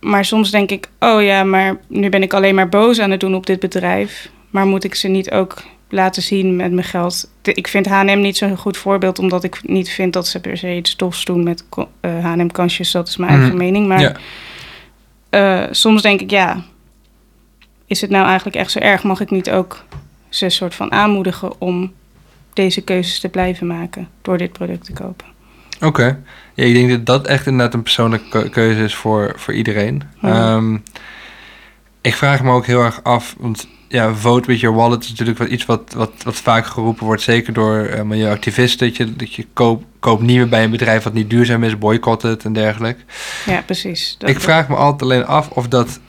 [0.00, 3.20] maar soms denk ik, oh ja, maar nu ben ik alleen maar boos aan het
[3.20, 4.30] doen op dit bedrijf.
[4.50, 5.62] Maar moet ik ze niet ook
[5.94, 7.30] laten zien met mijn geld?
[7.42, 10.76] Ik vind H&M niet zo'n goed voorbeeld, omdat ik niet vind dat ze per se
[10.76, 11.64] iets tofs doen met
[12.00, 12.90] eh, H&M-kansjes.
[12.90, 13.56] Dat is mijn eigen Mhm.
[13.58, 13.86] mening.
[13.88, 14.12] Maar Ja.
[15.30, 16.62] eh, soms denk ik, ja,
[17.86, 19.02] is het nou eigenlijk echt zo erg?
[19.02, 19.84] Mag ik niet ook
[20.28, 21.92] ze soort van aanmoedigen om
[22.52, 25.26] deze keuzes te blijven maken door dit product te kopen.
[25.80, 26.22] Oké.
[26.54, 30.02] Ja, ik denk dat dat echt inderdaad een persoonlijke keu- keuze is voor, voor iedereen.
[30.20, 30.32] Mhm.
[30.32, 30.74] Ehm,
[32.00, 35.38] ik vraag me ook heel erg af, want ja, vote with your wallet is natuurlijk
[35.38, 39.34] wat, iets wat, wat, wat vaak geroepen wordt, zeker door uh, milieuactivisten, dat je, dat
[39.34, 42.52] je koop, koop niet meer bij een bedrijf wat niet duurzaam is, boycott het en
[42.52, 43.02] dergelijke.
[43.46, 44.16] Ja, precies.
[44.18, 46.00] Dat- ik vraag me altijd alleen af of dat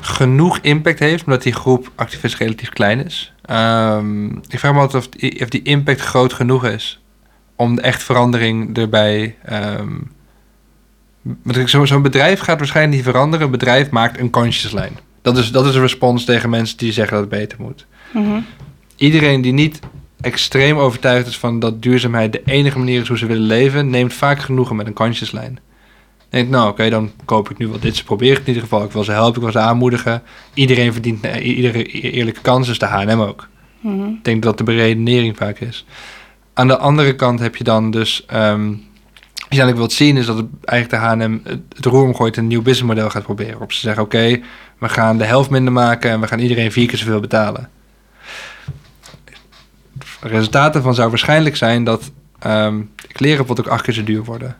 [0.00, 3.32] genoeg impact heeft, omdat die groep activisten relatief klein is.
[3.42, 7.00] Ehm, ik vraag me altijd of die, of die impact groot genoeg is
[7.56, 9.36] om echt verandering erbij.
[11.42, 13.44] want ik- zo- Zo'n bedrijf gaat waarschijnlijk niet veranderen.
[13.46, 14.98] Een bedrijf maakt een conscious-lijn.
[15.22, 17.86] Dat is, dat is een respons tegen mensen die zeggen dat het beter moet.
[18.12, 18.40] Mhm.
[18.96, 19.80] Iedereen die niet
[20.20, 24.12] extreem overtuigd is van dat duurzaamheid de enige manier is hoe ze willen leven, neemt
[24.12, 25.58] vaak genoegen met een kansjeslijn.
[26.28, 27.96] Denkt, nou oké, dan koop ik nu wel dit.
[27.96, 28.84] Ze proberen het in ieder geval.
[28.84, 30.22] Ik wil ze helpen, ik wil ze aanmoedigen.
[30.54, 33.48] Iedereen verdient eh, iedere eerlijke kans, dus de H&M ook.
[33.80, 34.08] Mhm.
[34.08, 35.84] Ik denk dat de beredenering vaak is.
[36.54, 38.24] Aan de andere kant heb je dan dus...
[38.26, 38.74] ehm
[39.52, 42.36] wat je eigenlijk wilt zien is dat het, eigenlijk de H&M het, het roer omgooit
[42.36, 43.60] en een nieuw businessmodel gaat proberen.
[43.60, 44.40] Op ze zeggen, oké,
[44.82, 47.68] we gaan de helft minder maken en we gaan iedereen vier keer zoveel betalen.
[50.20, 52.80] Het resultaat daarvan zou waarschijnlijk zijn dat ehm
[53.12, 54.56] kleren ook acht keer zo duur worden.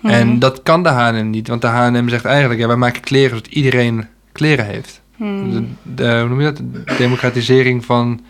[0.00, 0.12] Mhm.
[0.12, 3.36] En dat kan de H&M niet, want de H&M zegt eigenlijk, ja, wij maken kleren
[3.36, 5.00] zodat iedereen kleren heeft.
[5.16, 5.50] Mhm.
[5.50, 6.56] De, de, hoe noem je dat?
[6.56, 8.20] De democratisering van,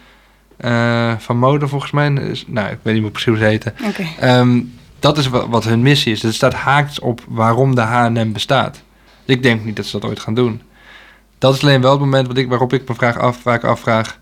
[0.57, 2.13] eh, van mode, volgens mij.
[2.13, 3.75] Is, nou, ik weet niet meer precies hoe ze heten.
[4.21, 4.61] Ehm,
[4.99, 6.23] dat is wat, wat hun missie is.
[6.23, 8.83] Het staat haaks op waarom de H&M bestaat.
[9.25, 10.61] Dus ik denk niet dat ze dat ooit gaan doen.
[11.45, 14.21] Dat is alleen wel het moment wat ik, waarop ik me vraag af, vaak afvraag...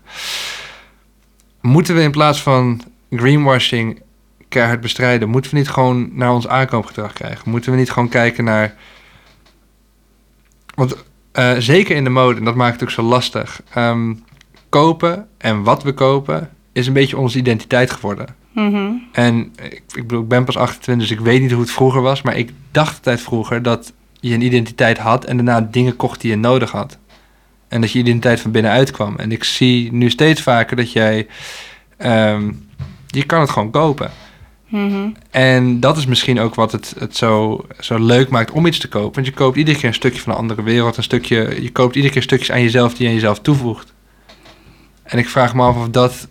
[1.61, 4.01] Moeten we in plaats van greenwashing
[4.49, 5.29] keihard bestrijden...
[5.29, 7.49] moeten we niet gewoon naar ons aankoopgedrag krijgen?
[7.49, 8.75] Moeten we niet gewoon kijken naar...
[10.75, 10.95] Want
[11.31, 13.61] eh, zeker in de mode, en dat maakt het ook zo lastig...
[13.73, 14.13] ehm,
[14.69, 18.35] kopen en wat we kopen is een beetje onze identiteit geworden.
[18.51, 18.91] Mhm.
[19.11, 22.01] En ik, ik bedoel, ik ben pas 28, dus ik weet niet hoe het vroeger
[22.01, 22.21] was.
[22.21, 26.31] Maar ik dacht altijd vroeger dat je een identiteit had en daarna dingen kocht die
[26.31, 26.97] je nodig had.
[27.73, 29.15] En dat je identiteit van binnenuit kwam.
[29.15, 31.27] En ik zie nu steeds vaker dat jij...
[31.97, 32.51] ehm,
[33.07, 34.11] je kan het gewoon kopen.
[34.67, 35.09] Mhm.
[35.31, 38.87] En dat is misschien ook wat het, het zo, zo leuk maakt om iets te
[38.87, 39.13] kopen.
[39.13, 40.97] Want je koopt iedere keer een stukje van een andere wereld.
[40.97, 43.93] Een stukje, je koopt iedere keer stukjes aan jezelf die je aan jezelf toevoegt.
[45.03, 46.27] En ik vraag me af of dat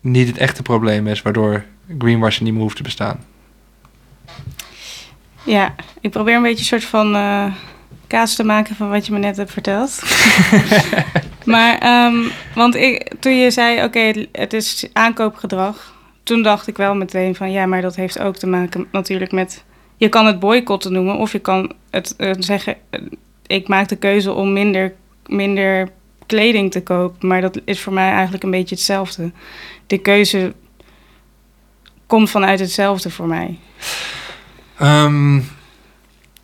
[0.00, 1.22] niet het echte probleem is...
[1.22, 1.64] waardoor
[1.98, 3.24] greenwashing niet meer hoeft te bestaan.
[5.44, 7.52] Ja, ik probeer een beetje een soort van eh,
[8.06, 10.02] kaas te maken van wat je me net hebt verteld.
[11.44, 12.14] maar, ehm,
[12.54, 15.94] want ik, toen je zei, oké, het- het is aankoopgedrag.
[16.22, 19.64] Toen dacht ik wel meteen van, ja, maar dat heeft ook te maken natuurlijk met...
[19.96, 22.76] Je kan het boycotten noemen of je kan het eh, zeggen...
[22.90, 23.00] eh,
[23.46, 24.94] ik maak de keuze om minder,
[25.26, 25.88] minder
[26.26, 27.28] kleding te kopen.
[27.28, 29.32] Maar dat is voor mij eigenlijk een beetje hetzelfde.
[29.86, 30.54] De keuze
[32.06, 33.58] komt vanuit hetzelfde voor mij.
[34.78, 35.40] Ehm,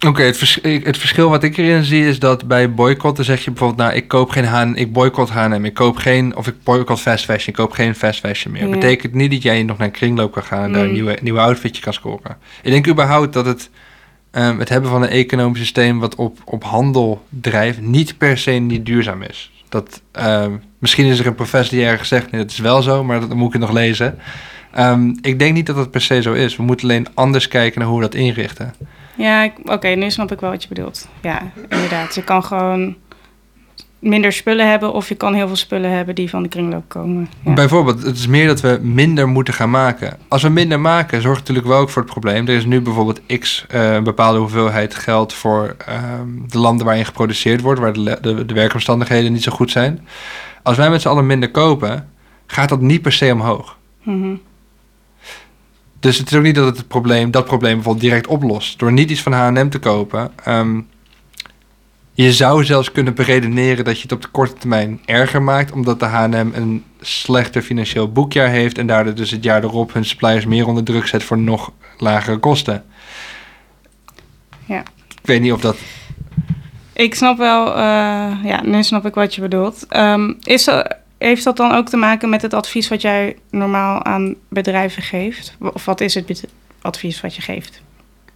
[0.07, 3.51] Oké, het, vers- het verschil wat ik erin zie is dat bij boycotten zeg je
[3.51, 3.88] bijvoorbeeld...
[3.88, 6.36] nou, ik koop geen H&M, ik boycott H&M, ik koop geen...
[6.36, 8.64] of ik boycott fast fashion, ik koop geen fast fashion meer.
[8.64, 8.70] Ja.
[8.70, 10.62] betekent niet dat jij nog naar een kringloop kan gaan...
[10.64, 10.92] en daar een Mm.
[10.92, 12.36] nieuwe, nieuwe outfitje kan scoren.
[12.62, 13.70] Ik denk überhaupt dat het,
[14.30, 15.98] ehm, het hebben van een economisch systeem...
[15.98, 19.51] wat op, op handel drijft, niet per se niet duurzaam is.
[19.68, 22.30] Dat, ehm, misschien is er een professor die ergens zegt...
[22.30, 24.18] nee, dat is wel zo, maar dat, moet ik het nog lezen...
[24.72, 26.57] Ehm, ik denk niet dat dat per se zo is.
[26.57, 28.74] We moeten alleen anders kijken naar hoe we dat inrichten.
[29.21, 31.09] Ja, oké, nu snap ik wel wat je bedoelt.
[31.23, 32.14] Ja, inderdaad.
[32.14, 32.97] Je kan gewoon
[33.99, 37.29] minder spullen hebben of je kan heel veel spullen hebben die van de kringloop komen.
[37.45, 37.53] Ja.
[37.53, 40.18] Bijvoorbeeld, het is meer dat we minder moeten gaan maken.
[40.29, 42.49] Als we minder maken, zorgt het natuurlijk wel ook voor het probleem.
[42.49, 47.05] Er is nu bijvoorbeeld x eh, een bepaalde hoeveelheid geld voor ehm, de landen waarin
[47.05, 50.07] geproduceerd wordt, waar de, de, de werkomstandigheden niet zo goed zijn.
[50.62, 52.09] Als wij met z'n allen minder kopen,
[52.47, 53.79] gaat dat niet per se omhoog.
[54.03, 54.35] Mhm.
[56.01, 58.78] Dus het is ook niet dat het, het probleem, dat probleem bijvoorbeeld direct oplost.
[58.78, 60.30] Door niet iets van H&M te kopen.
[60.44, 60.80] ehm,
[62.12, 65.72] je zou zelfs kunnen beredeneren dat je het op de korte termijn erger maakt.
[65.72, 68.78] Omdat de H&M een slechter financieel boekjaar heeft.
[68.78, 72.38] En daardoor dus het jaar erop hun suppliers meer onder druk zet voor nog lagere
[72.38, 72.84] kosten.
[74.64, 74.80] Ja.
[75.09, 75.76] Ik weet niet of dat...
[76.92, 79.86] Ik snap wel, eh, ja, nu snap ik wat je bedoelt.
[79.88, 80.96] Ehm, is dat,
[81.29, 85.57] heeft dat dan ook te maken met het advies wat jij normaal aan bedrijven geeft?
[85.59, 86.45] Of wat is het
[86.83, 87.83] advies wat je geeft?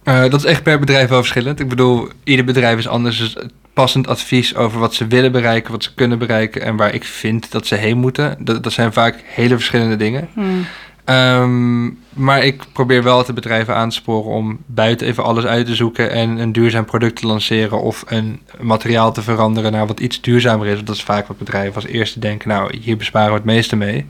[0.03, 1.59] eh, dat is echt per bedrijf wel verschillend.
[1.59, 3.17] Ik bedoel, ieder bedrijf is anders.
[3.17, 6.61] Dus het passend advies over wat ze willen bereiken, wat ze kunnen bereiken...
[6.61, 8.37] en waar ik vind dat ze heen moeten.
[8.39, 10.29] Dat, dat zijn vaak hele verschillende dingen.
[10.33, 10.65] Hmm.
[11.05, 15.65] Ehm, maar ik probeer wel de bedrijven aan te sporen om buiten even alles uit
[15.65, 19.99] te zoeken en een duurzaam product te lanceren of een materiaal te veranderen naar wat
[19.99, 20.73] iets duurzamer is.
[20.73, 23.75] Want dat is vaak wat bedrijven als eerste denken, nou hier besparen we het meeste
[23.75, 24.05] mee.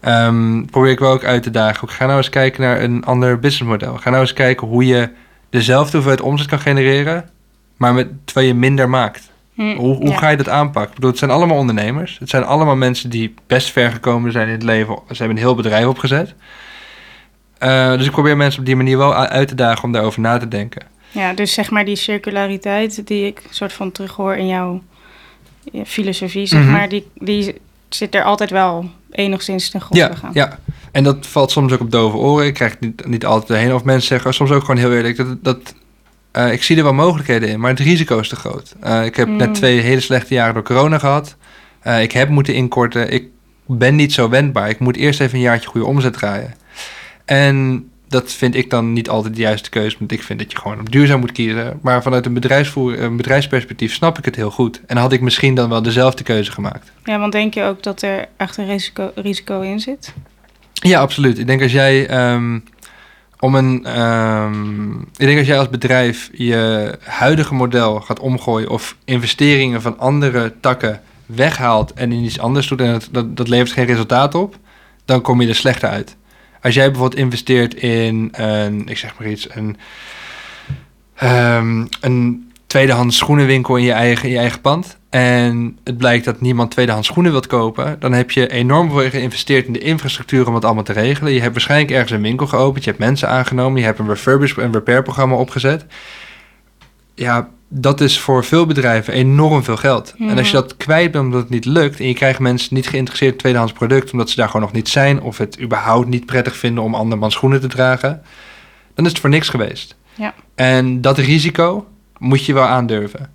[0.00, 1.88] Ehm, probeer ik wel ook uit te dagen.
[1.88, 3.96] Ga nou eens kijken naar een ander businessmodel.
[3.96, 5.08] Ga nou eens kijken hoe je
[5.50, 7.30] dezelfde hoeveelheid omzet kan genereren,
[7.76, 9.30] maar met, terwijl je minder maakt.
[9.58, 10.16] Hm, Hoe, hoe ja.
[10.16, 10.88] ga je dat aanpakken?
[10.88, 12.16] Ik bedoel, het zijn allemaal ondernemers.
[12.18, 14.94] Het zijn allemaal mensen die best ver gekomen zijn in het leven.
[15.08, 16.34] Ze hebben een heel bedrijf opgezet.
[17.58, 20.38] Eh, dus ik probeer mensen op die manier wel uit te dagen om daarover na
[20.38, 20.82] te denken.
[21.10, 24.82] Ja, dus zeg maar die circulariteit die ik soort van terughoor in jouw
[25.84, 26.70] filosofie, zeg Mhm.
[26.72, 27.54] maar, die, die
[27.88, 30.30] zit er altijd wel enigszins ten grondslag Ja, aan.
[30.34, 30.58] ja,
[30.92, 32.46] en dat valt soms ook op dove oren.
[32.46, 33.74] Ik krijg niet, niet altijd heen.
[33.74, 35.16] Of mensen zeggen soms ook gewoon heel eerlijk...
[35.16, 35.74] dat, dat
[36.30, 38.74] eh, ik zie er wel mogelijkheden in, maar het risico is te groot.
[38.80, 39.36] Eh, ik heb Mm.
[39.36, 41.36] net twee hele slechte jaren door corona gehad.
[41.80, 43.12] Eh, ik heb moeten inkorten.
[43.12, 43.28] Ik
[43.66, 44.68] ben niet zo wendbaar.
[44.68, 46.54] Ik moet eerst even een jaartje goede omzet draaien.
[47.24, 49.96] En dat vind ik dan niet altijd de juiste keuze.
[49.98, 51.78] Want ik vind dat je gewoon op duurzaam moet kiezen.
[51.82, 54.80] Maar vanuit een, bedrijfsvoer, een bedrijfsperspectief snap ik het heel goed.
[54.86, 56.92] En had ik misschien dan wel dezelfde keuze gemaakt.
[57.04, 60.12] Ja, want denk je ook dat er echt een risico, risico in zit?
[60.72, 61.38] Ja, absoluut.
[61.38, 62.58] Ik denk als jij ehm,
[63.40, 63.84] om een.
[63.84, 69.98] ehm, ik denk als jij als bedrijf je huidige model gaat omgooien of investeringen van
[69.98, 74.56] andere takken weghaalt en in iets anders doet en dat, dat, levert geen resultaat op,
[75.04, 76.16] dan kom je er slechter uit.
[76.62, 79.76] Als jij bijvoorbeeld investeert in een, ik zeg maar iets, een,
[81.14, 84.97] ehm, een tweedehands schoenenwinkel in je eigen, in je eigen pand.
[85.10, 87.96] En het blijkt dat niemand tweedehands schoenen wilt kopen.
[88.00, 91.32] Dan heb je enorm veel geïnvesteerd in de infrastructuur om het allemaal te regelen.
[91.32, 92.84] Je hebt waarschijnlijk ergens een winkel geopend.
[92.84, 93.80] Je hebt mensen aangenomen.
[93.80, 95.86] Je hebt een refurbish en repair programma opgezet.
[97.14, 100.14] Ja, dat is voor veel bedrijven enorm veel geld.
[100.18, 102.00] En als je dat kwijt bent omdat het niet lukt...
[102.00, 104.12] en je krijgt mensen niet geïnteresseerd in tweedehands product...
[104.12, 105.22] omdat ze daar gewoon nog niet zijn...
[105.22, 108.22] of het überhaupt niet prettig vinden om andermans schoenen te dragen...
[108.94, 109.96] dan is het voor niks geweest.
[110.14, 110.34] Ja.
[110.54, 111.86] En dat risico
[112.18, 113.30] moet je wel aandurven.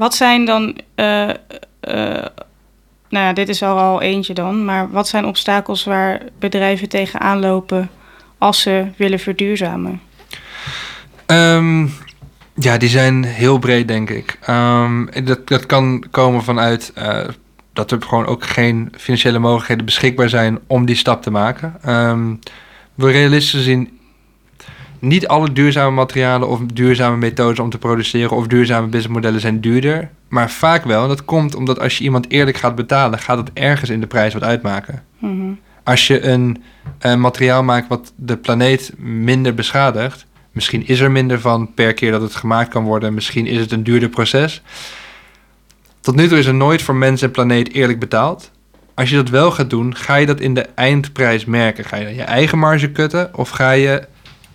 [0.00, 1.36] Wat zijn dan, eh, eh,
[3.08, 7.40] nou ja, dit is al al eentje dan, maar wat zijn obstakels waar bedrijven tegenaan
[7.40, 7.90] lopen
[8.38, 10.00] als ze willen verduurzamen?
[11.26, 11.86] Ehm,
[12.54, 14.38] ja, die zijn heel breed, denk ik.
[14.40, 17.28] Ehm, dat, dat kan komen vanuit eh,
[17.72, 21.74] dat er gewoon ook geen financiële mogelijkheden beschikbaar zijn om die stap te maken.
[21.82, 22.34] Ehm,
[22.94, 23.99] we realistisch gezien
[25.00, 30.10] niet alle duurzame materialen of duurzame methodes om te produceren of duurzame businessmodellen zijn duurder.
[30.28, 31.02] Maar vaak wel.
[31.02, 34.06] En dat komt omdat als je iemand eerlijk gaat betalen, gaat het ergens in de
[34.06, 35.02] prijs wat uitmaken.
[35.18, 35.52] Mhm.
[35.84, 36.62] Als je een,
[36.98, 42.10] eh, materiaal maakt wat de planeet minder beschadigt, misschien is er minder van per keer
[42.10, 44.62] dat het gemaakt kan worden, misschien is het een duurder proces.
[46.00, 48.50] Tot nu toe is er nooit voor mens en planeet eerlijk betaald.
[48.94, 51.84] Als je dat wel gaat doen, ga je dat in de eindprijs merken.
[51.84, 54.06] Ga je dan je eigen marge kutten of ga je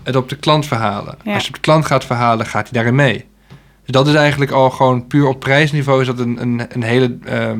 [0.06, 1.18] het op de klant verhalen?
[1.24, 1.34] Ja.
[1.34, 3.26] Als je op de klant gaat verhalen, gaat hij daarin mee.
[3.82, 7.18] Dus dat is eigenlijk al gewoon puur op prijsniveau is dat een, een, een, hele,
[7.26, 7.60] ehm,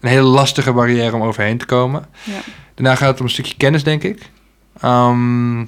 [0.00, 2.04] een hele lastige barrière om overheen te komen.
[2.24, 2.32] Ja.
[2.74, 4.30] Daarna gaat het om een stukje kennis, denk ik.
[4.80, 5.64] Ehm,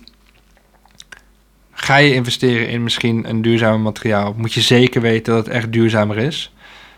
[1.73, 5.73] ga je investeren in misschien een duurzaam materiaal, moet je zeker weten dat het echt
[5.73, 6.55] duurzamer is.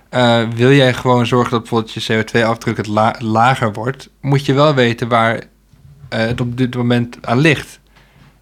[0.08, 4.52] Eh, wil jij gewoon zorgen dat bijvoorbeeld je CO2-afdruk het la- lager wordt, moet je
[4.52, 5.34] wel weten waar
[6.08, 7.80] eh, het op dit moment aan ligt.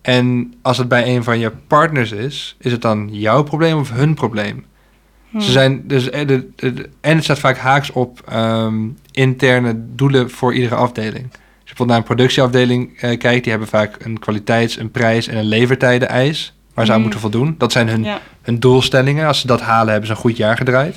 [0.03, 3.91] En als het bij een van je partners is, is het dan jouw probleem of
[3.93, 4.65] hun probleem?
[5.31, 5.41] Hm.
[5.41, 8.75] Ze zijn dus, eh, de, de- de- en het staat vaak haaks op ehm,
[9.11, 11.25] interne doelen voor iedere afdeling.
[11.25, 15.27] Als je bijvoorbeeld naar een productieafdeling eh, kijkt, die hebben vaak een kwaliteits-, een prijs-
[15.29, 17.03] en een levertijden-eis waar ze aan Mhm.
[17.09, 17.55] moeten voldoen.
[17.59, 18.21] Dat zijn hun, Ja.
[18.43, 19.27] hun doelstellingen.
[19.27, 20.97] Als ze dat halen, hebben ze een goed jaar gedraaid.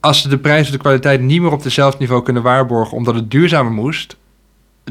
[0.00, 3.14] Als ze de prijs of de kwaliteit niet meer op dezelfde niveau kunnen waarborgen omdat
[3.14, 4.16] het duurzamer moest,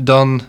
[0.01, 0.41] dan,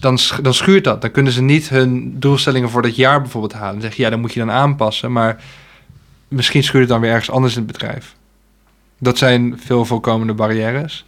[0.00, 1.00] dan, dan schuurt dat.
[1.00, 3.72] Dan kunnen ze niet hun doelstellingen voor dat jaar bijvoorbeeld halen.
[3.72, 5.12] Dan zeg je, ja, dan moet je dan aanpassen.
[5.12, 5.42] Maar
[6.28, 8.14] misschien schuurt het dan weer ergens anders in het bedrijf.
[8.98, 11.04] Dat zijn veel voorkomende barrières.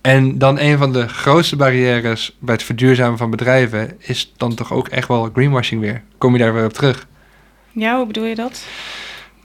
[0.00, 4.72] En dan een van de grootste barrières bij het verduurzamen van bedrijven is dan toch
[4.72, 6.02] ook echt wel greenwashing weer.
[6.18, 7.06] Kom je daar weer op terug?
[7.72, 8.64] ja, hoe bedoel je dat?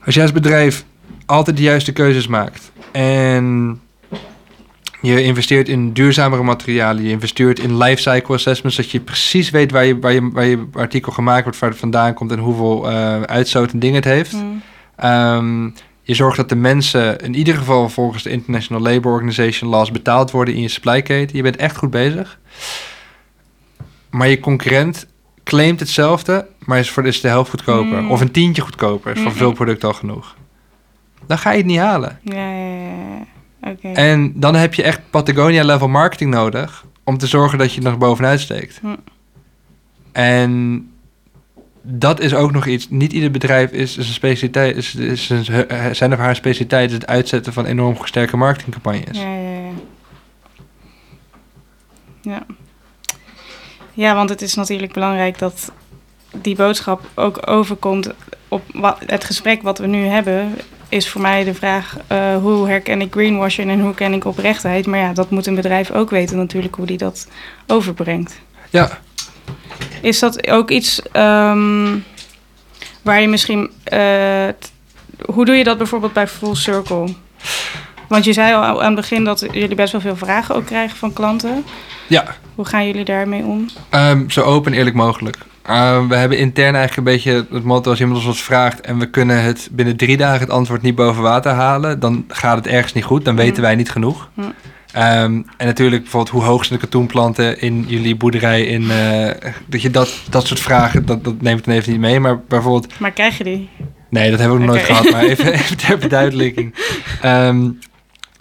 [0.04, 0.84] Als jij als bedrijf
[1.26, 3.80] altijd de juiste keuzes maakt en
[5.02, 9.84] je investeert in duurzamere materialen, je investeert in lifecycle assessments, dat je precies weet waar
[9.84, 13.22] je, waar je, waar je artikel gemaakt wordt, waar het vandaan komt en hoeveel eh
[13.22, 14.32] uitstoot en dingen het heeft.
[14.32, 14.38] Hm.
[14.96, 15.64] Ehm,
[16.02, 20.30] je zorgt dat de mensen in ieder geval volgens de International Labour Organization laws betaald
[20.30, 21.36] worden in je supply keten.
[21.36, 22.38] Je bent echt goed bezig.
[24.10, 25.06] Maar je concurrent
[25.44, 28.02] claimt hetzelfde, maar is voor is de helft goedkoper.
[28.02, 28.10] Mm.
[28.10, 29.12] Of een tientje goedkoper.
[29.12, 29.36] Is voor Mm.
[29.36, 30.36] veel producten al genoeg.
[31.26, 32.18] Dan ga je het niet halen.
[32.22, 33.24] Ja, ja, ja,
[33.82, 37.98] En dan heb je echt Patagonia-level marketing nodig om te zorgen dat je er nog
[37.98, 38.78] bovenuit steekt.
[38.80, 38.94] Hm.
[40.12, 40.86] En
[41.82, 42.88] dat is ook nog iets.
[42.90, 44.76] Niet ieder bedrijf is, is een specialiteit.
[44.76, 45.44] Is, is een,
[45.94, 49.18] zijn of haar specialiteit is het uitzetten van enorm sterke marketingcampagnes.
[49.18, 49.72] Ja, ja, ja.
[52.22, 52.46] Ja.
[53.94, 55.72] Ja, want het is natuurlijk belangrijk dat
[56.40, 58.10] die boodschap ook overkomt
[58.48, 60.54] op wat, het gesprek wat we nu hebben.
[60.92, 64.86] Is voor mij de vraag: eh, hoe herken ik greenwashing en hoe ken ik oprechtheid?
[64.86, 67.28] Maar ja, dat moet een bedrijf ook weten, natuurlijk, hoe die dat
[67.66, 68.40] overbrengt.
[68.70, 68.98] Ja,
[70.02, 71.96] Is dat ook iets ehm,
[73.02, 73.70] waar je misschien.
[73.84, 74.48] eh,
[75.26, 77.14] hoe doe je dat bijvoorbeeld bij Full Circle?
[78.08, 80.96] Want je zei al aan het begin dat jullie best wel veel vragen ook krijgen
[80.96, 81.64] van klanten.
[82.06, 82.24] ja.
[82.54, 83.66] Hoe gaan jullie daarmee om?
[83.88, 85.36] Ehm, zo open en eerlijk mogelijk.
[85.62, 88.98] Ehm, we hebben intern eigenlijk een beetje het motto als iemand ons wat vraagt en
[88.98, 92.66] we kunnen het binnen drie dagen het antwoord niet boven water halen, dan gaat het
[92.66, 93.24] ergens niet goed.
[93.24, 93.62] Dan weten Mm.
[93.62, 94.28] wij niet genoeg.
[94.34, 94.52] Mm.
[94.92, 98.62] Ehm, en natuurlijk bijvoorbeeld hoe hoog zijn de katoenplanten in jullie boerderij.
[98.64, 102.20] In, eh, dat je dat, dat soort vragen, dat, dat neemt dan even niet mee.
[102.20, 103.68] Maar bijvoorbeeld Maar krijg je die?
[104.10, 106.74] Nee, dat hebben we nog nooit gehad, maar even, even ter verduidelijking.
[107.20, 107.70] Ehm,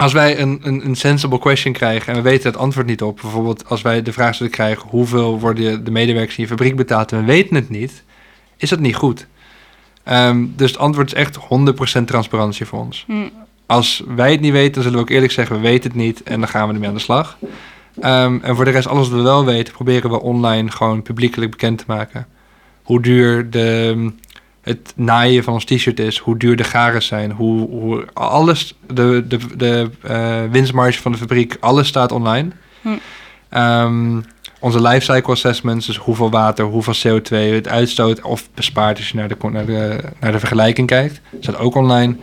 [0.01, 3.19] als wij een, een, een sensible question krijgen en we weten het antwoord niet op,
[3.21, 7.11] bijvoorbeeld als wij de vraag zullen krijgen hoeveel worden de medewerkers in je fabriek betaald
[7.11, 8.03] en we weten het niet,
[8.57, 9.27] is dat niet goed.
[10.03, 13.03] Ehm, dus het antwoord is echt 100% transparantie voor ons.
[13.07, 13.13] Hm.
[13.65, 16.23] Als wij het niet weten, dan zullen we ook eerlijk zeggen, we weten het niet
[16.23, 17.37] en dan gaan we ermee aan de slag.
[17.99, 21.51] Ehm, en voor de rest, alles wat we wel weten, proberen we online gewoon publiekelijk
[21.51, 22.27] bekend te maken.
[22.83, 24.11] Hoe duur de,
[24.61, 29.25] het naaien van ons t-shirt is, hoe duur de garen zijn, hoe, hoe alles, de,
[29.27, 32.49] de, de eh, winstmarge van de fabriek, alles staat online.
[32.81, 32.89] Hm.
[33.49, 34.19] Ehm,
[34.59, 39.27] onze lifecycle assessments, dus hoeveel water, hoeveel CO2 het uitstoot of bespaart als je naar
[39.27, 42.15] de, naar de, naar de vergelijking kijkt, staat ook online.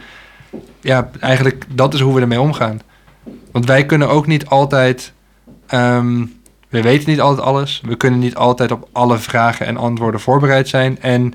[0.81, 2.81] Ja, eigenlijk dat is hoe we ermee omgaan.
[3.53, 5.13] Want wij kunnen ook niet altijd,
[5.67, 6.25] ehm,
[6.69, 10.69] we weten niet altijd alles, we kunnen niet altijd op alle vragen en antwoorden voorbereid
[10.69, 11.35] zijn en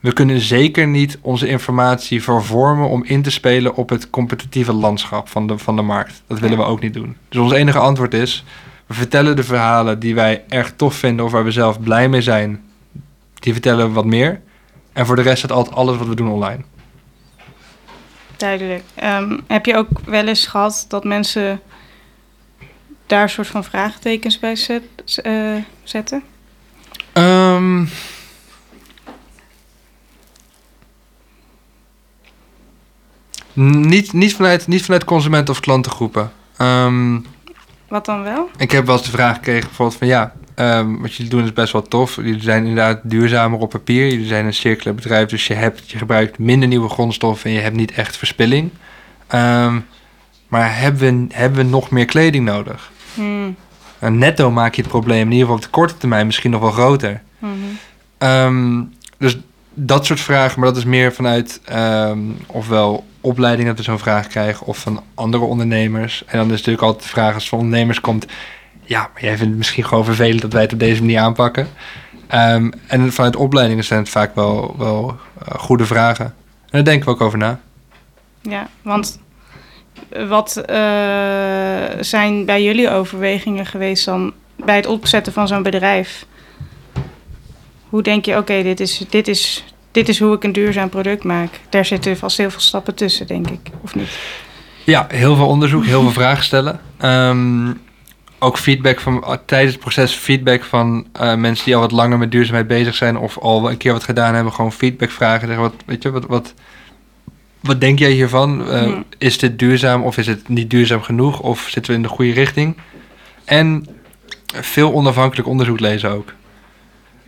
[0.00, 5.28] we kunnen zeker niet onze informatie vervormen om in te spelen op het competitieve landschap
[5.28, 6.22] van de, van de markt.
[6.26, 7.16] Dat willen we ook niet doen.
[7.28, 8.44] Dus ons enige antwoord is:
[8.86, 12.22] we vertellen de verhalen die wij erg tof vinden of waar we zelf blij mee
[12.22, 12.62] zijn.
[13.34, 14.40] Die vertellen we wat meer.
[14.92, 16.62] En voor de rest staat altijd alles wat we doen online.
[18.36, 18.82] Duidelijk.
[18.94, 21.60] Ehm, heb je ook wel eens gehad dat mensen
[23.06, 24.82] daar een soort van vraagtekens bij zet,
[25.22, 26.22] eh, zetten?
[27.12, 27.84] Ehm,
[33.52, 36.32] niet, niet, vanuit, niet vanuit consumenten of klantengroepen.
[36.56, 37.18] Ehm,
[37.88, 38.50] Wat dan wel?
[38.56, 41.52] Ik heb wel eens de vraag gekregen bijvoorbeeld van ja, ehm, wat jullie doen is
[41.52, 42.16] best wel tof.
[42.16, 44.08] Jullie zijn inderdaad duurzamer op papier.
[44.08, 47.62] Jullie zijn een circulair bedrijf, dus je, hebt, je gebruikt minder nieuwe grondstoffen en je
[47.62, 48.70] hebt niet echt verspilling.
[49.26, 49.78] Ehm,
[50.48, 52.90] maar hebben we, hebben we nog meer kleding nodig?
[53.14, 53.56] Hmm.
[53.98, 56.60] En netto maak je het probleem in ieder geval op de korte termijn misschien nog
[56.60, 57.22] wel groter.
[58.18, 58.82] Ehm,
[59.18, 59.38] dus
[59.74, 64.26] dat soort vragen, maar dat is meer vanuit ehm, ofwel opleiding dat we zo'n vraag
[64.26, 66.24] krijgen of van andere ondernemers.
[66.26, 68.26] En dan is natuurlijk altijd de vraag als van ondernemers komt,
[68.84, 71.68] ja, maar jij vindt het misschien gewoon vervelend dat wij het op deze manier aanpakken.
[72.26, 76.24] Ehm, en vanuit opleidingen zijn het vaak wel, wel eh, goede vragen.
[76.24, 76.34] En
[76.70, 77.60] daar denken we ook over na.
[78.42, 79.20] Ja, want
[80.28, 86.26] wat eh, zijn bij jullie overwegingen geweest dan bij het opzetten van zo'n bedrijf?
[87.90, 91.24] Hoe denk je, oké, dit, is, dit, is, dit is hoe ik een duurzaam product
[91.24, 91.60] maak?
[91.68, 94.18] Daar zitten vast heel veel stappen tussen, denk ik, of niet?
[94.84, 96.80] Ja, heel veel onderzoek, heel veel vragen stellen.
[96.98, 97.72] Ehm,
[98.38, 102.18] ook feedback van eh, tijdens het proces, feedback van eh, mensen die al wat langer
[102.18, 105.46] met duurzaamheid bezig zijn of al een keer wat gedaan hebben, gewoon feedback vragen.
[105.46, 106.54] Zeggen, wat, weet je, wat, wat,
[107.60, 108.68] wat denk jij hiervan?
[108.70, 109.04] Eh, Hmm.
[109.18, 111.40] Is dit duurzaam of is het niet duurzaam genoeg?
[111.40, 112.76] Of zitten we in de goede richting?
[113.44, 113.86] En
[114.46, 116.32] veel onafhankelijk onderzoek lezen ook.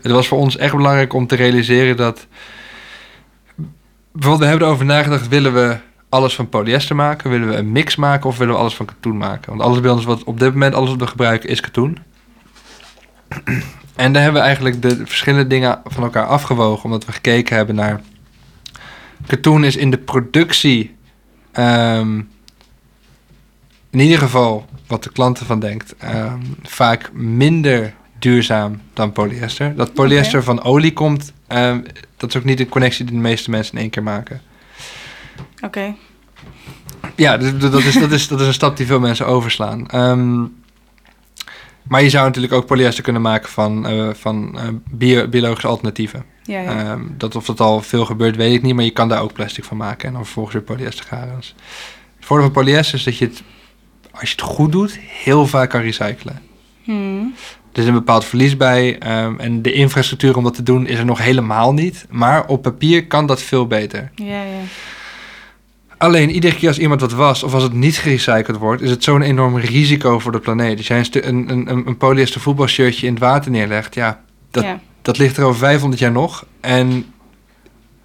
[0.02, 2.26] Het was voor ons echt belangrijk om te realiseren dat.
[4.12, 5.76] Bijvoorbeeld, we hebben erover nagedacht: willen we
[6.08, 7.30] alles van polyester maken?
[7.30, 9.50] Willen we een mix maken of willen we alles van katoen maken?
[9.50, 11.98] Want alles bij ons wat op dit moment alles wat we gebruiken is katoen.
[13.96, 17.74] En daar hebben we eigenlijk de verschillende dingen van elkaar afgewogen, omdat we gekeken hebben
[17.74, 18.00] naar.
[19.26, 20.94] Katoen is in de productie.
[21.52, 22.20] ehm,
[23.90, 29.76] in ieder geval, wat de klanten van denkt, ehm, vaak minder duurzaam dan polyester.
[29.76, 31.80] Dat polyester van olie komt, ehm,
[32.16, 34.40] dat is ook niet de connectie die de meeste mensen in één keer maken.
[35.64, 35.94] Oké,
[37.16, 39.88] Ja, dus dat is, dat, is, dat is een stap die veel mensen overslaan.
[39.88, 40.40] Ehm,
[41.82, 46.24] maar je zou natuurlijk ook polyester kunnen maken van, eh, van eh, bio- biologische alternatieven.
[46.42, 46.78] ja, ja.
[46.78, 49.32] Ehm, dat of dat al veel gebeurt, weet ik niet, maar je kan daar ook
[49.32, 51.06] plastic van maken en dan vervolgens weer polyester.
[51.36, 51.54] Dus
[52.16, 53.42] het voordeel van polyester is dat je het,
[54.10, 56.40] als je het goed doet, heel vaak kan recyclen.
[56.82, 57.34] Hmm.
[57.72, 58.98] Er is een bepaald verlies bij.
[58.98, 62.06] ehm, en de infrastructuur om dat te doen is er nog helemaal niet.
[62.10, 64.10] Maar op papier kan dat veel beter.
[64.14, 64.60] Ja, ja.
[65.98, 69.04] Alleen iedere keer als iemand wat was, of als het niet gerecycled wordt, is het
[69.04, 70.78] zo'n enorm risico voor de planeet.
[70.78, 74.20] Als jij een, een, een, een een polyester voetbalshirtje in het water neerlegt, ja,
[74.50, 74.80] dat, ja.
[75.02, 76.46] dat ligt er over 500 jaar nog.
[76.60, 77.04] En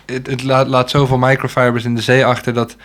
[0.05, 2.75] het, het laat, laat zoveel microfibers in de zee achter dat.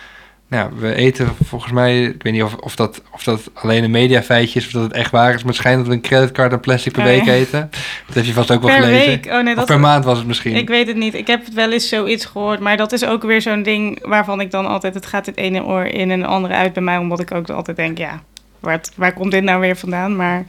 [0.53, 3.83] Nou, ja, we eten volgens mij, ik weet niet of, of, dat, of dat alleen
[3.83, 6.01] een mediafeitje is of dat het echt waar is, maar het schijnt dat we een
[6.01, 7.69] creditcard aan plastic per week eten.
[8.05, 9.07] Dat heb je vast ook wel Per gelezen.
[9.07, 9.25] week?
[9.25, 9.65] Oh nee, Of dat...
[9.65, 10.55] per maand was het misschien.
[10.55, 11.13] Ik weet het niet.
[11.13, 12.59] Ik heb wel eens zoiets gehoord.
[12.59, 14.93] Maar dat is ook weer zo'n ding waarvan ik dan altijd...
[14.93, 16.97] Het gaat het ene oor in en het andere uit bij mij.
[16.97, 18.21] Omdat ik ook altijd denk, ja,
[18.59, 20.15] waar, waar komt dit nou weer vandaan?
[20.15, 20.45] Maar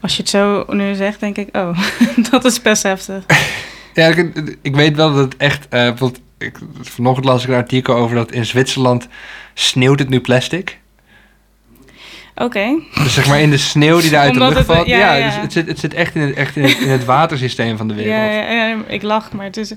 [0.00, 1.78] als je het zo nu zegt, denk ik, oh,
[2.30, 3.24] dat is best heftig.
[3.94, 5.68] Ja, ik, ik weet wel dat het echt.
[5.68, 9.08] bijvoorbeeld, ik, vanochtend las ik een artikel over dat in Zwitserland
[9.54, 10.78] sneeuwt het nu plastic.
[12.36, 12.78] Oké.
[12.94, 14.86] Dus zeg maar in de sneeuw die daar uit de lucht het- valt.
[14.86, 15.24] ja, Ja, ja.
[15.26, 17.88] Dus het, zit, het zit echt, in het, echt in, het, in het watersysteem van
[17.88, 18.14] de wereld.
[18.14, 19.72] Ja, ja, ik lach, maar het is...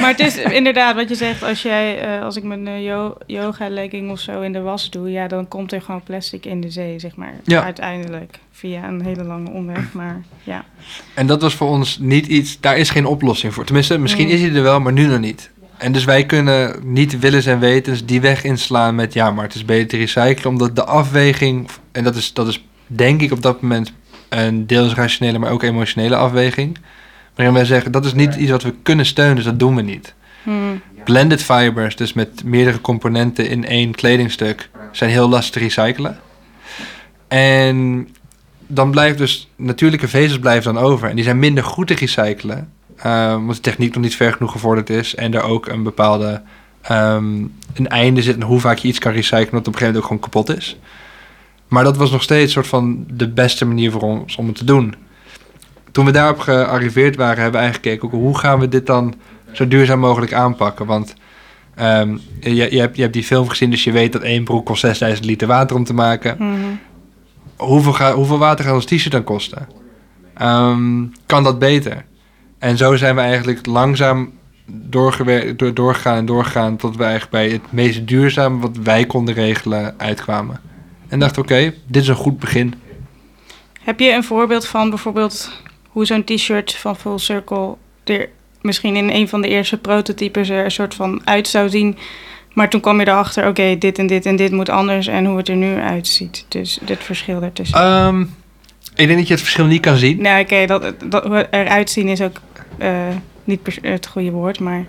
[0.00, 1.42] maar het is inderdaad wat je zegt.
[1.42, 5.10] Als, jij, eh, als ik mijn eh, yo- yoga-legging of zo in de was doe...
[5.10, 7.34] Ja, dan komt er gewoon plastic in de zee, zeg maar.
[7.44, 7.62] Ja.
[7.62, 8.38] Uiteindelijk.
[8.52, 10.64] Via een hele lange omweg, maar ja.
[11.14, 12.60] En dat was voor ons niet iets.
[12.60, 13.64] Daar is geen oplossing voor.
[13.64, 14.32] Tenminste, misschien Mm.
[14.32, 15.50] is hij er wel, maar nu nog niet.
[15.78, 19.54] En dus wij kunnen niet willens en wetens die weg inslaan met ja, maar het
[19.54, 20.52] is beter te recyclen.
[20.52, 23.92] Omdat de afweging, en dat is, dat is denk ik op dat moment
[24.28, 26.78] een deels rationele, maar ook emotionele afweging.
[27.34, 29.82] Waarin wij zeggen dat is niet iets wat we kunnen steunen, dus dat doen we
[29.82, 30.14] niet.
[30.42, 30.80] Hmm.
[31.04, 36.18] Blended fibers, dus met meerdere componenten in één kledingstuk, zijn heel lastig te recyclen.
[37.28, 38.08] En
[38.66, 41.08] dan blijft dus natuurlijke vezels blijven dan over.
[41.08, 42.72] En die zijn minder goed te recyclen.
[42.98, 45.14] Eh, omdat de techniek nog niet ver genoeg gevorderd is.
[45.14, 46.42] En er ook een bepaalde
[46.80, 47.36] ehm,
[47.74, 49.50] een einde zit aan hoe vaak je iets kan recyclen.
[49.50, 50.78] Dat op een gegeven moment ook gewoon kapot is.
[51.68, 54.64] Maar dat was nog steeds soort van de beste manier voor ons om het te
[54.64, 54.94] doen.
[55.92, 58.18] Toen we daarop gearriveerd waren, hebben we eigenlijk gekeken...
[58.18, 59.14] ook hoe gaan we dit dan
[59.52, 60.86] zo duurzaam mogelijk aanpakken.
[60.86, 61.14] Want
[61.74, 64.66] ehm, je, je, hebt, je hebt die film gezien, dus je weet dat één broek
[64.66, 66.36] kost 6000 liter water om te maken.
[66.38, 66.56] Mhm.
[67.56, 69.68] Hoeveel, ga, hoeveel water gaat ons t-shirt dan kosten?
[70.34, 72.04] Ehm, kan dat beter?
[72.58, 74.32] En zo zijn we eigenlijk langzaam
[75.74, 76.76] doorgegaan en doorgegaan...
[76.76, 80.60] tot we eigenlijk bij het meest duurzame wat wij konden regelen uitkwamen.
[81.08, 82.74] En dachten, oké, dit is een goed begin.
[83.80, 88.28] Heb je een voorbeeld van bijvoorbeeld hoe zo'n t-shirt van Full Circle er
[88.60, 91.96] misschien in een van de eerste prototypes er een soort van uit zou zien,
[92.52, 95.36] maar toen kwam je erachter, oké, dit en dit en dit moet anders en hoe
[95.36, 96.44] het er nu uitziet.
[96.48, 97.78] Dus dit verschil ertussen.
[97.78, 98.24] Ehm,
[98.98, 100.22] ik denk dat je het verschil niet kan zien.
[100.22, 102.36] nou, oké, dat, dat eruit zien is ook
[102.78, 102.90] eh,
[103.44, 104.84] niet het goede woord, maar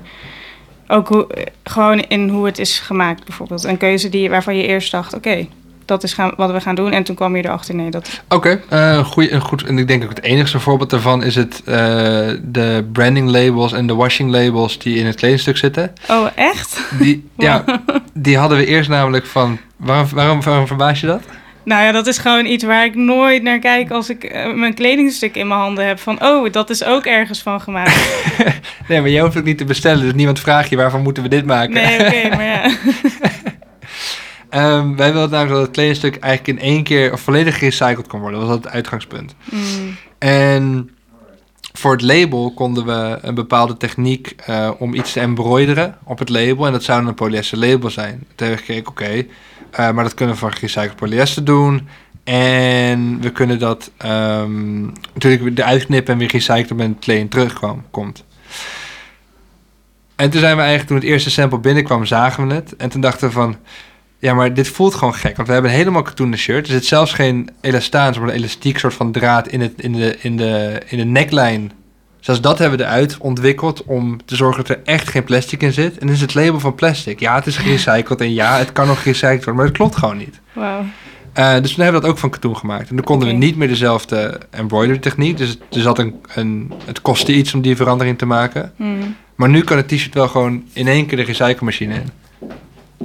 [0.88, 3.64] ook hoe, eh, gewoon in hoe het is gemaakt bijvoorbeeld.
[3.64, 5.48] Een keuze die, waarvan je eerst dacht, oké,
[5.86, 8.62] dat is gaan, wat we gaan doen en toen kwam je erachter, nee, dat Oké,
[8.70, 9.64] eh, een goeie- een goed.
[9.64, 11.76] En ik denk ook het enigste voorbeeld daarvan is het eh,
[12.42, 15.94] de branding labels en de washing labels die in het kledingstuk zitten.
[16.10, 16.82] Oh, echt?
[17.00, 17.64] Die, ja,
[18.14, 19.58] die hadden we eerst namelijk van.
[19.78, 21.22] Waarom, waarom, waarom verbaas je dat?
[21.70, 24.74] Nou ja, dat is gewoon iets waar ik nooit naar kijk als ik eh, mijn
[24.74, 26.00] kledingstuk in mijn handen heb.
[26.00, 27.98] Van, oh, dat is ook ergens van gemaakt.
[28.88, 30.04] Nee, maar je hoeft ook niet te bestellen.
[30.04, 31.74] Dus niemand vraagt je waarvan moeten we dit maken.
[31.74, 32.72] Nee, oké, maar ja.
[34.50, 38.40] Ehm, wij wilden namelijk dat het kledingstuk eigenlijk in één keer volledig gerecycled kon worden.
[38.40, 39.36] Dat was het uitgangspunt.
[39.52, 40.90] Mm, En
[41.74, 46.30] voor het label konden we een bepaalde techniek eh, om iets te embroideren op het
[46.30, 46.66] label.
[46.66, 48.24] En dat zou een polyester label zijn.
[48.36, 49.26] Toen hebben we gekeken, oké,
[49.72, 51.88] eh, maar dat kunnen we van gerecycled polyester doen.
[52.24, 54.82] En we kunnen dat ehm,
[55.14, 58.24] natuurlijk weer eruit knippen en weer recyclen met het kleding terugkomt.
[60.16, 62.76] En toen zijn we eigenlijk, toen het eerste sample binnenkwam, zagen we het.
[62.76, 63.56] En toen dachten we van,
[64.20, 65.36] ja, maar dit voelt gewoon gek.
[65.36, 66.66] Want we hebben een helemaal katoenen shirt.
[66.66, 70.18] Er zit zelfs geen elastaan, maar een elastiek soort van draad in, het, in, de,
[70.22, 71.70] in, de, in de neckline.
[72.20, 75.74] Zelfs dat hebben we eruit ontwikkeld om te zorgen dat er echt geen plastic in
[75.74, 75.98] zit.
[75.98, 77.20] En dan is het label van plastic.
[77.20, 80.18] Ja, het is gerecycled en ja, het kan nog gerecycled worden, maar dat klopt gewoon
[80.18, 80.40] niet.
[80.54, 80.84] wauw.
[81.34, 82.90] Eh, dus toen hebben we dat ook van katoen gemaakt.
[82.90, 85.38] En dan konden we niet meer dezelfde embroidery techniek.
[85.38, 88.72] Dus het- een, een, het kostte iets om die verandering te maken.
[88.76, 92.10] Mm, Maar nu kan het t-shirt wel gewoon in één keer de recyclemachine in.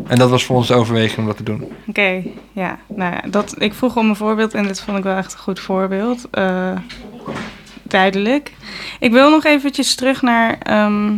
[0.07, 1.65] En dat was voor ons de overweging om dat te doen.
[1.87, 2.79] Oké, ja.
[2.89, 5.39] Nou ja, dat, ik vroeg om een voorbeeld en dit vond ik wel echt een
[5.39, 6.27] goed voorbeeld.
[6.31, 6.73] Eh,
[7.85, 8.53] duidelijk.
[9.01, 11.13] Ik wil nog eventjes terug naar ehm,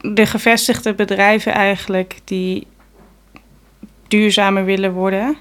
[0.00, 2.66] de gevestigde bedrijven eigenlijk die
[4.08, 5.36] duurzamer willen worden.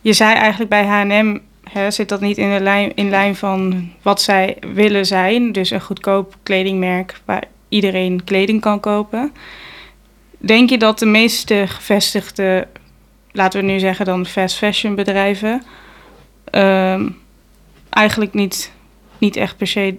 [0.00, 1.38] Je zei eigenlijk bij H&M
[1.70, 5.52] hè, zit dat niet in, de lijn, in lijn van wat zij willen zijn.
[5.52, 9.32] Dus een goedkoop kledingmerk waar iedereen kleding kan kopen.
[10.38, 12.66] Denk je dat de meeste gevestigde,
[13.32, 15.62] laten we nu zeggen dan fast fashion bedrijven,
[16.44, 17.08] ehm,
[17.90, 18.72] eigenlijk niet,
[19.18, 19.98] niet echt per se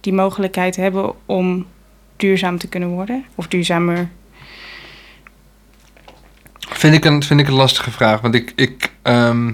[0.00, 1.66] die mogelijkheid hebben om
[2.16, 3.24] duurzaam te kunnen worden.
[3.34, 4.08] Of duurzamer.
[6.58, 8.20] Vind ik een, vind ik een lastige vraag.
[8.20, 9.52] Want ik, ik ehm,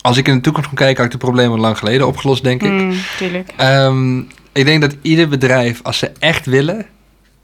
[0.00, 2.62] als ik in de toekomst kan kijken, had ik de problemen lang geleden opgelost, denk
[2.62, 2.70] ik.
[2.70, 3.52] Mm, tuurlijk.
[3.56, 4.18] Ehm,
[4.52, 6.86] ik denk dat ieder bedrijf, als ze echt willen,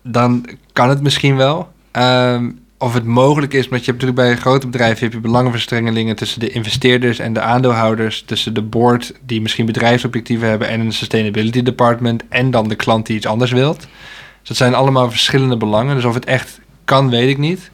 [0.03, 1.73] dan kan het misschien wel.
[1.91, 2.51] Ehm,
[2.85, 6.41] of het mogelijk is, want je hebt natuurlijk bij grote bedrijven heb je belangenverstrengelingen tussen
[6.41, 11.63] de investeerders en de aandeelhouders, tussen de board die misschien bedrijfsobjectieven hebben en een sustainability
[11.63, 13.79] department en dan de klant die iets anders wilt.
[13.79, 15.95] Dus dat zijn allemaal verschillende belangen.
[15.95, 17.71] Dus of het echt kan, weet ik niet.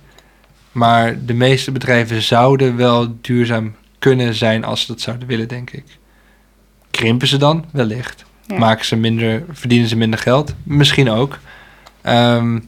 [0.73, 5.71] Maar de meeste bedrijven zouden wel duurzaam kunnen zijn als ze dat zouden willen, denk
[5.71, 5.85] ik.
[6.91, 7.65] Krimpen ze dan?
[7.73, 8.25] Wellicht.
[8.47, 8.59] Ja.
[8.59, 10.55] Maken ze minder, verdienen ze minder geld?
[10.63, 11.39] Misschien ook.
[12.03, 12.59] Ehm,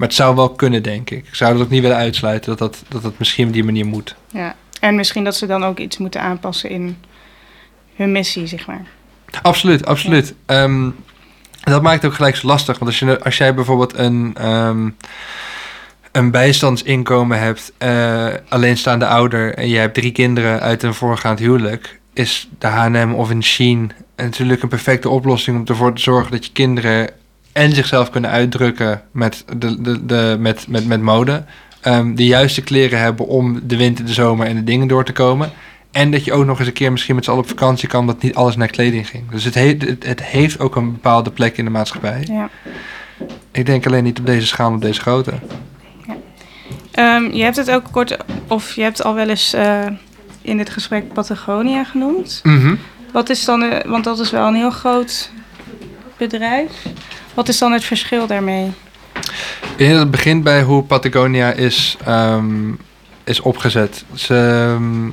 [0.00, 1.26] maar het zou wel kunnen, denk ik.
[1.26, 3.86] Ik zou het ook niet willen uitsluiten dat dat, dat, dat misschien op die manier
[3.86, 4.14] moet.
[4.32, 4.54] Ja.
[4.80, 6.96] En misschien dat ze dan ook iets moeten aanpassen in
[7.94, 8.82] hun missie, zeg maar.
[9.42, 10.34] Absoluut, absoluut.
[10.46, 10.90] Ehm,
[11.60, 12.78] dat maakt het ook gelijk zo lastig.
[12.78, 14.88] Want als, je, als jij bijvoorbeeld een, ehm,
[16.12, 22.00] een bijstandsinkomen hebt, eh, alleenstaande ouder, en je hebt drie kinderen uit een voorgaand huwelijk,
[22.12, 26.46] is de H&M of een Shein natuurlijk een perfecte oplossing om ervoor te zorgen dat
[26.46, 27.10] je kinderen
[27.52, 31.44] en zichzelf kunnen uitdrukken met, de, de, de, met, met, met mode.
[31.80, 35.12] Ehm, de juiste kleren hebben om de winter, de zomer en de dingen door te
[35.12, 35.50] komen.
[35.90, 38.06] En dat je ook nog eens een keer misschien met z'n allen op vakantie kan,
[38.06, 39.30] dat niet alles naar kleding ging.
[39.30, 42.26] Dus het, heeft het, het heeft ook een bepaalde plek in de maatschappij.
[42.28, 42.50] Ja.
[43.52, 45.32] Ik denk alleen niet op deze schaal, op deze grootte.
[46.90, 48.16] Ehm, je hebt het ook kort,
[48.48, 49.86] of je hebt al wel eens eh,
[50.42, 52.40] in dit gesprek Patagonia genoemd.
[52.42, 52.74] Mhm.
[53.12, 55.30] Wat is dan, eh, want dat is wel een heel groot
[56.16, 56.86] bedrijf.
[57.34, 58.72] Wat is dan het verschil daarmee?
[59.76, 62.72] Dat het begint bij hoe Patagonia is, ehm,
[63.24, 64.04] is opgezet.
[64.14, 65.10] Ze, ehm,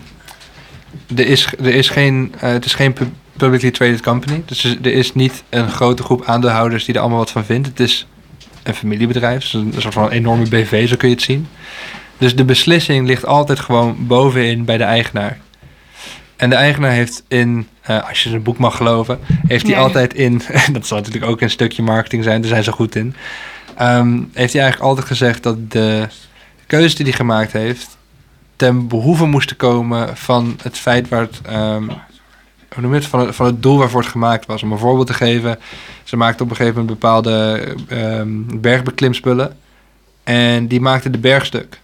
[1.20, 4.43] er, is, er is geen, eh, het is geen pub- publicly traded company.
[4.45, 7.68] Dus er er is niet een grote groep aandeelhouders die er allemaal wat van vindt.
[7.68, 8.07] Het is
[8.63, 11.47] een familiebedrijf, dus een soort van een enorme BV, zo kun je het zien.
[12.18, 15.38] Dus de beslissing ligt altijd gewoon bovenin bij de eigenaar.
[16.38, 20.13] En de eigenaar heeft in, eh, als je zijn boek mag geloven, heeft hij altijd
[20.13, 23.15] in, dat zal natuurlijk ook een stukje marketing zijn, daar zijn ze goed in.
[23.75, 26.07] Ehm, heeft hij eigenlijk altijd gezegd dat de
[26.67, 27.97] keuze die hij gemaakt heeft
[28.57, 31.83] ten behoeve moesten komen van het feit waar het, ehm,
[32.73, 34.63] hoe noem je het, van het, van het doel waarvoor het gemaakt was.
[34.63, 35.59] Om een voorbeeld te geven,
[36.03, 38.29] ze maakten op een gegeven moment bepaalde ehm,
[38.59, 39.57] bergbeklimspullen
[40.23, 41.79] en die maakten de bergstuk.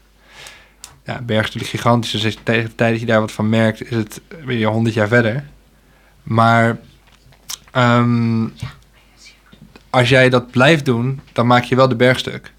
[1.05, 3.95] Ja, bergstuk is gigantisch, dus tegen de tijd dat je daar wat van merkt, is
[3.95, 5.43] het weer honderd jaar verder.
[6.23, 6.77] Maar
[7.71, 8.47] ehm,
[9.89, 12.51] als jij dat blijft doen, dan maak je wel de bergstuk.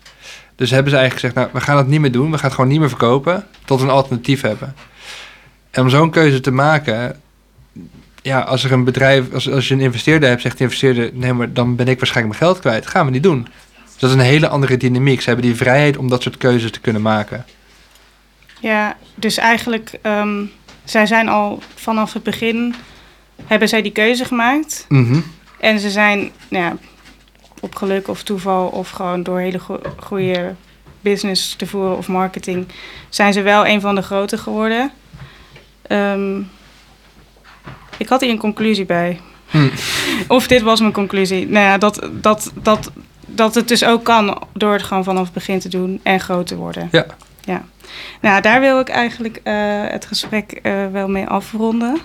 [0.56, 2.30] Dus hebben ze eigenlijk gezegd, nou, we gaan het niet meer doen.
[2.30, 4.74] We gaan het gewoon niet meer verkopen tot een alternatief hebben.
[5.70, 7.20] En om zo'n keuze te maken,
[8.22, 11.32] ja, als er een bedrijf, als, als je een investeerder hebt, zegt de investeerder, nee,
[11.32, 12.86] maar dan ben ik waarschijnlijk mijn geld kwijt.
[12.86, 13.42] gaan we niet doen.
[13.84, 15.20] Dus dat is een hele andere dynamiek.
[15.20, 17.44] Ze hebben die vrijheid om dat soort keuzes te kunnen maken.
[18.64, 20.44] Ja, dus eigenlijk, ehm,
[20.84, 22.74] zij zijn al vanaf het begin,
[23.44, 24.86] hebben zij die keuze gemaakt.
[24.88, 25.20] Mhm.
[25.60, 26.76] En ze zijn, nou ja,
[27.60, 30.54] op geluk of toeval of gewoon door hele go- goede
[31.00, 32.66] business te voeren of marketing,
[33.08, 34.90] zijn ze wel een van de grote geworden.
[35.82, 36.38] Ehm,
[37.96, 39.20] ik had hier een conclusie bij.
[39.50, 39.68] Hm.
[40.28, 41.48] Of dit was mijn conclusie.
[41.48, 42.90] Nou ja, dat, dat, dat,
[43.26, 46.46] dat het dus ook kan door het gewoon vanaf het begin te doen en groot
[46.46, 46.88] te worden.
[46.92, 47.06] Ja.
[47.40, 47.64] Ja.
[48.20, 49.54] Nou, daar wil ik eigenlijk eh,
[49.86, 51.98] het gesprek eh, wel mee afronden.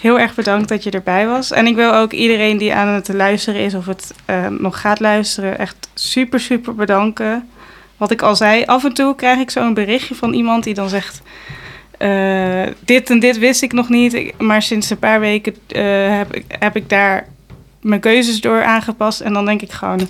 [0.00, 1.50] Heel erg bedankt dat je erbij was.
[1.50, 5.00] En ik wil ook iedereen die aan het luisteren is of het eh, nog gaat
[5.00, 7.48] luisteren, echt super, super bedanken.
[7.96, 10.88] Wat ik al zei, af en toe krijg ik zo'n berichtje van iemand die dan
[10.88, 11.22] zegt:
[12.84, 15.54] Dit en dit wist ik nog niet, maar sinds een paar weken
[16.16, 17.26] heb, ik, heb ik daar
[17.80, 19.20] mijn keuzes door aangepast.
[19.20, 20.08] En dan denk ik gewoon: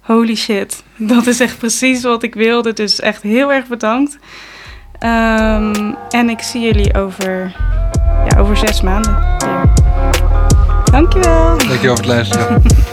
[0.00, 2.72] Holy shit, dat is echt precies wat ik wilde.
[2.72, 4.18] Dus echt heel erg bedankt.
[5.02, 7.52] Ehm, en ik zie jullie over,
[8.28, 9.72] ja, over zes maanden weer.
[10.90, 11.58] Dankjewel.
[11.58, 12.62] Dankjewel voor het luisteren.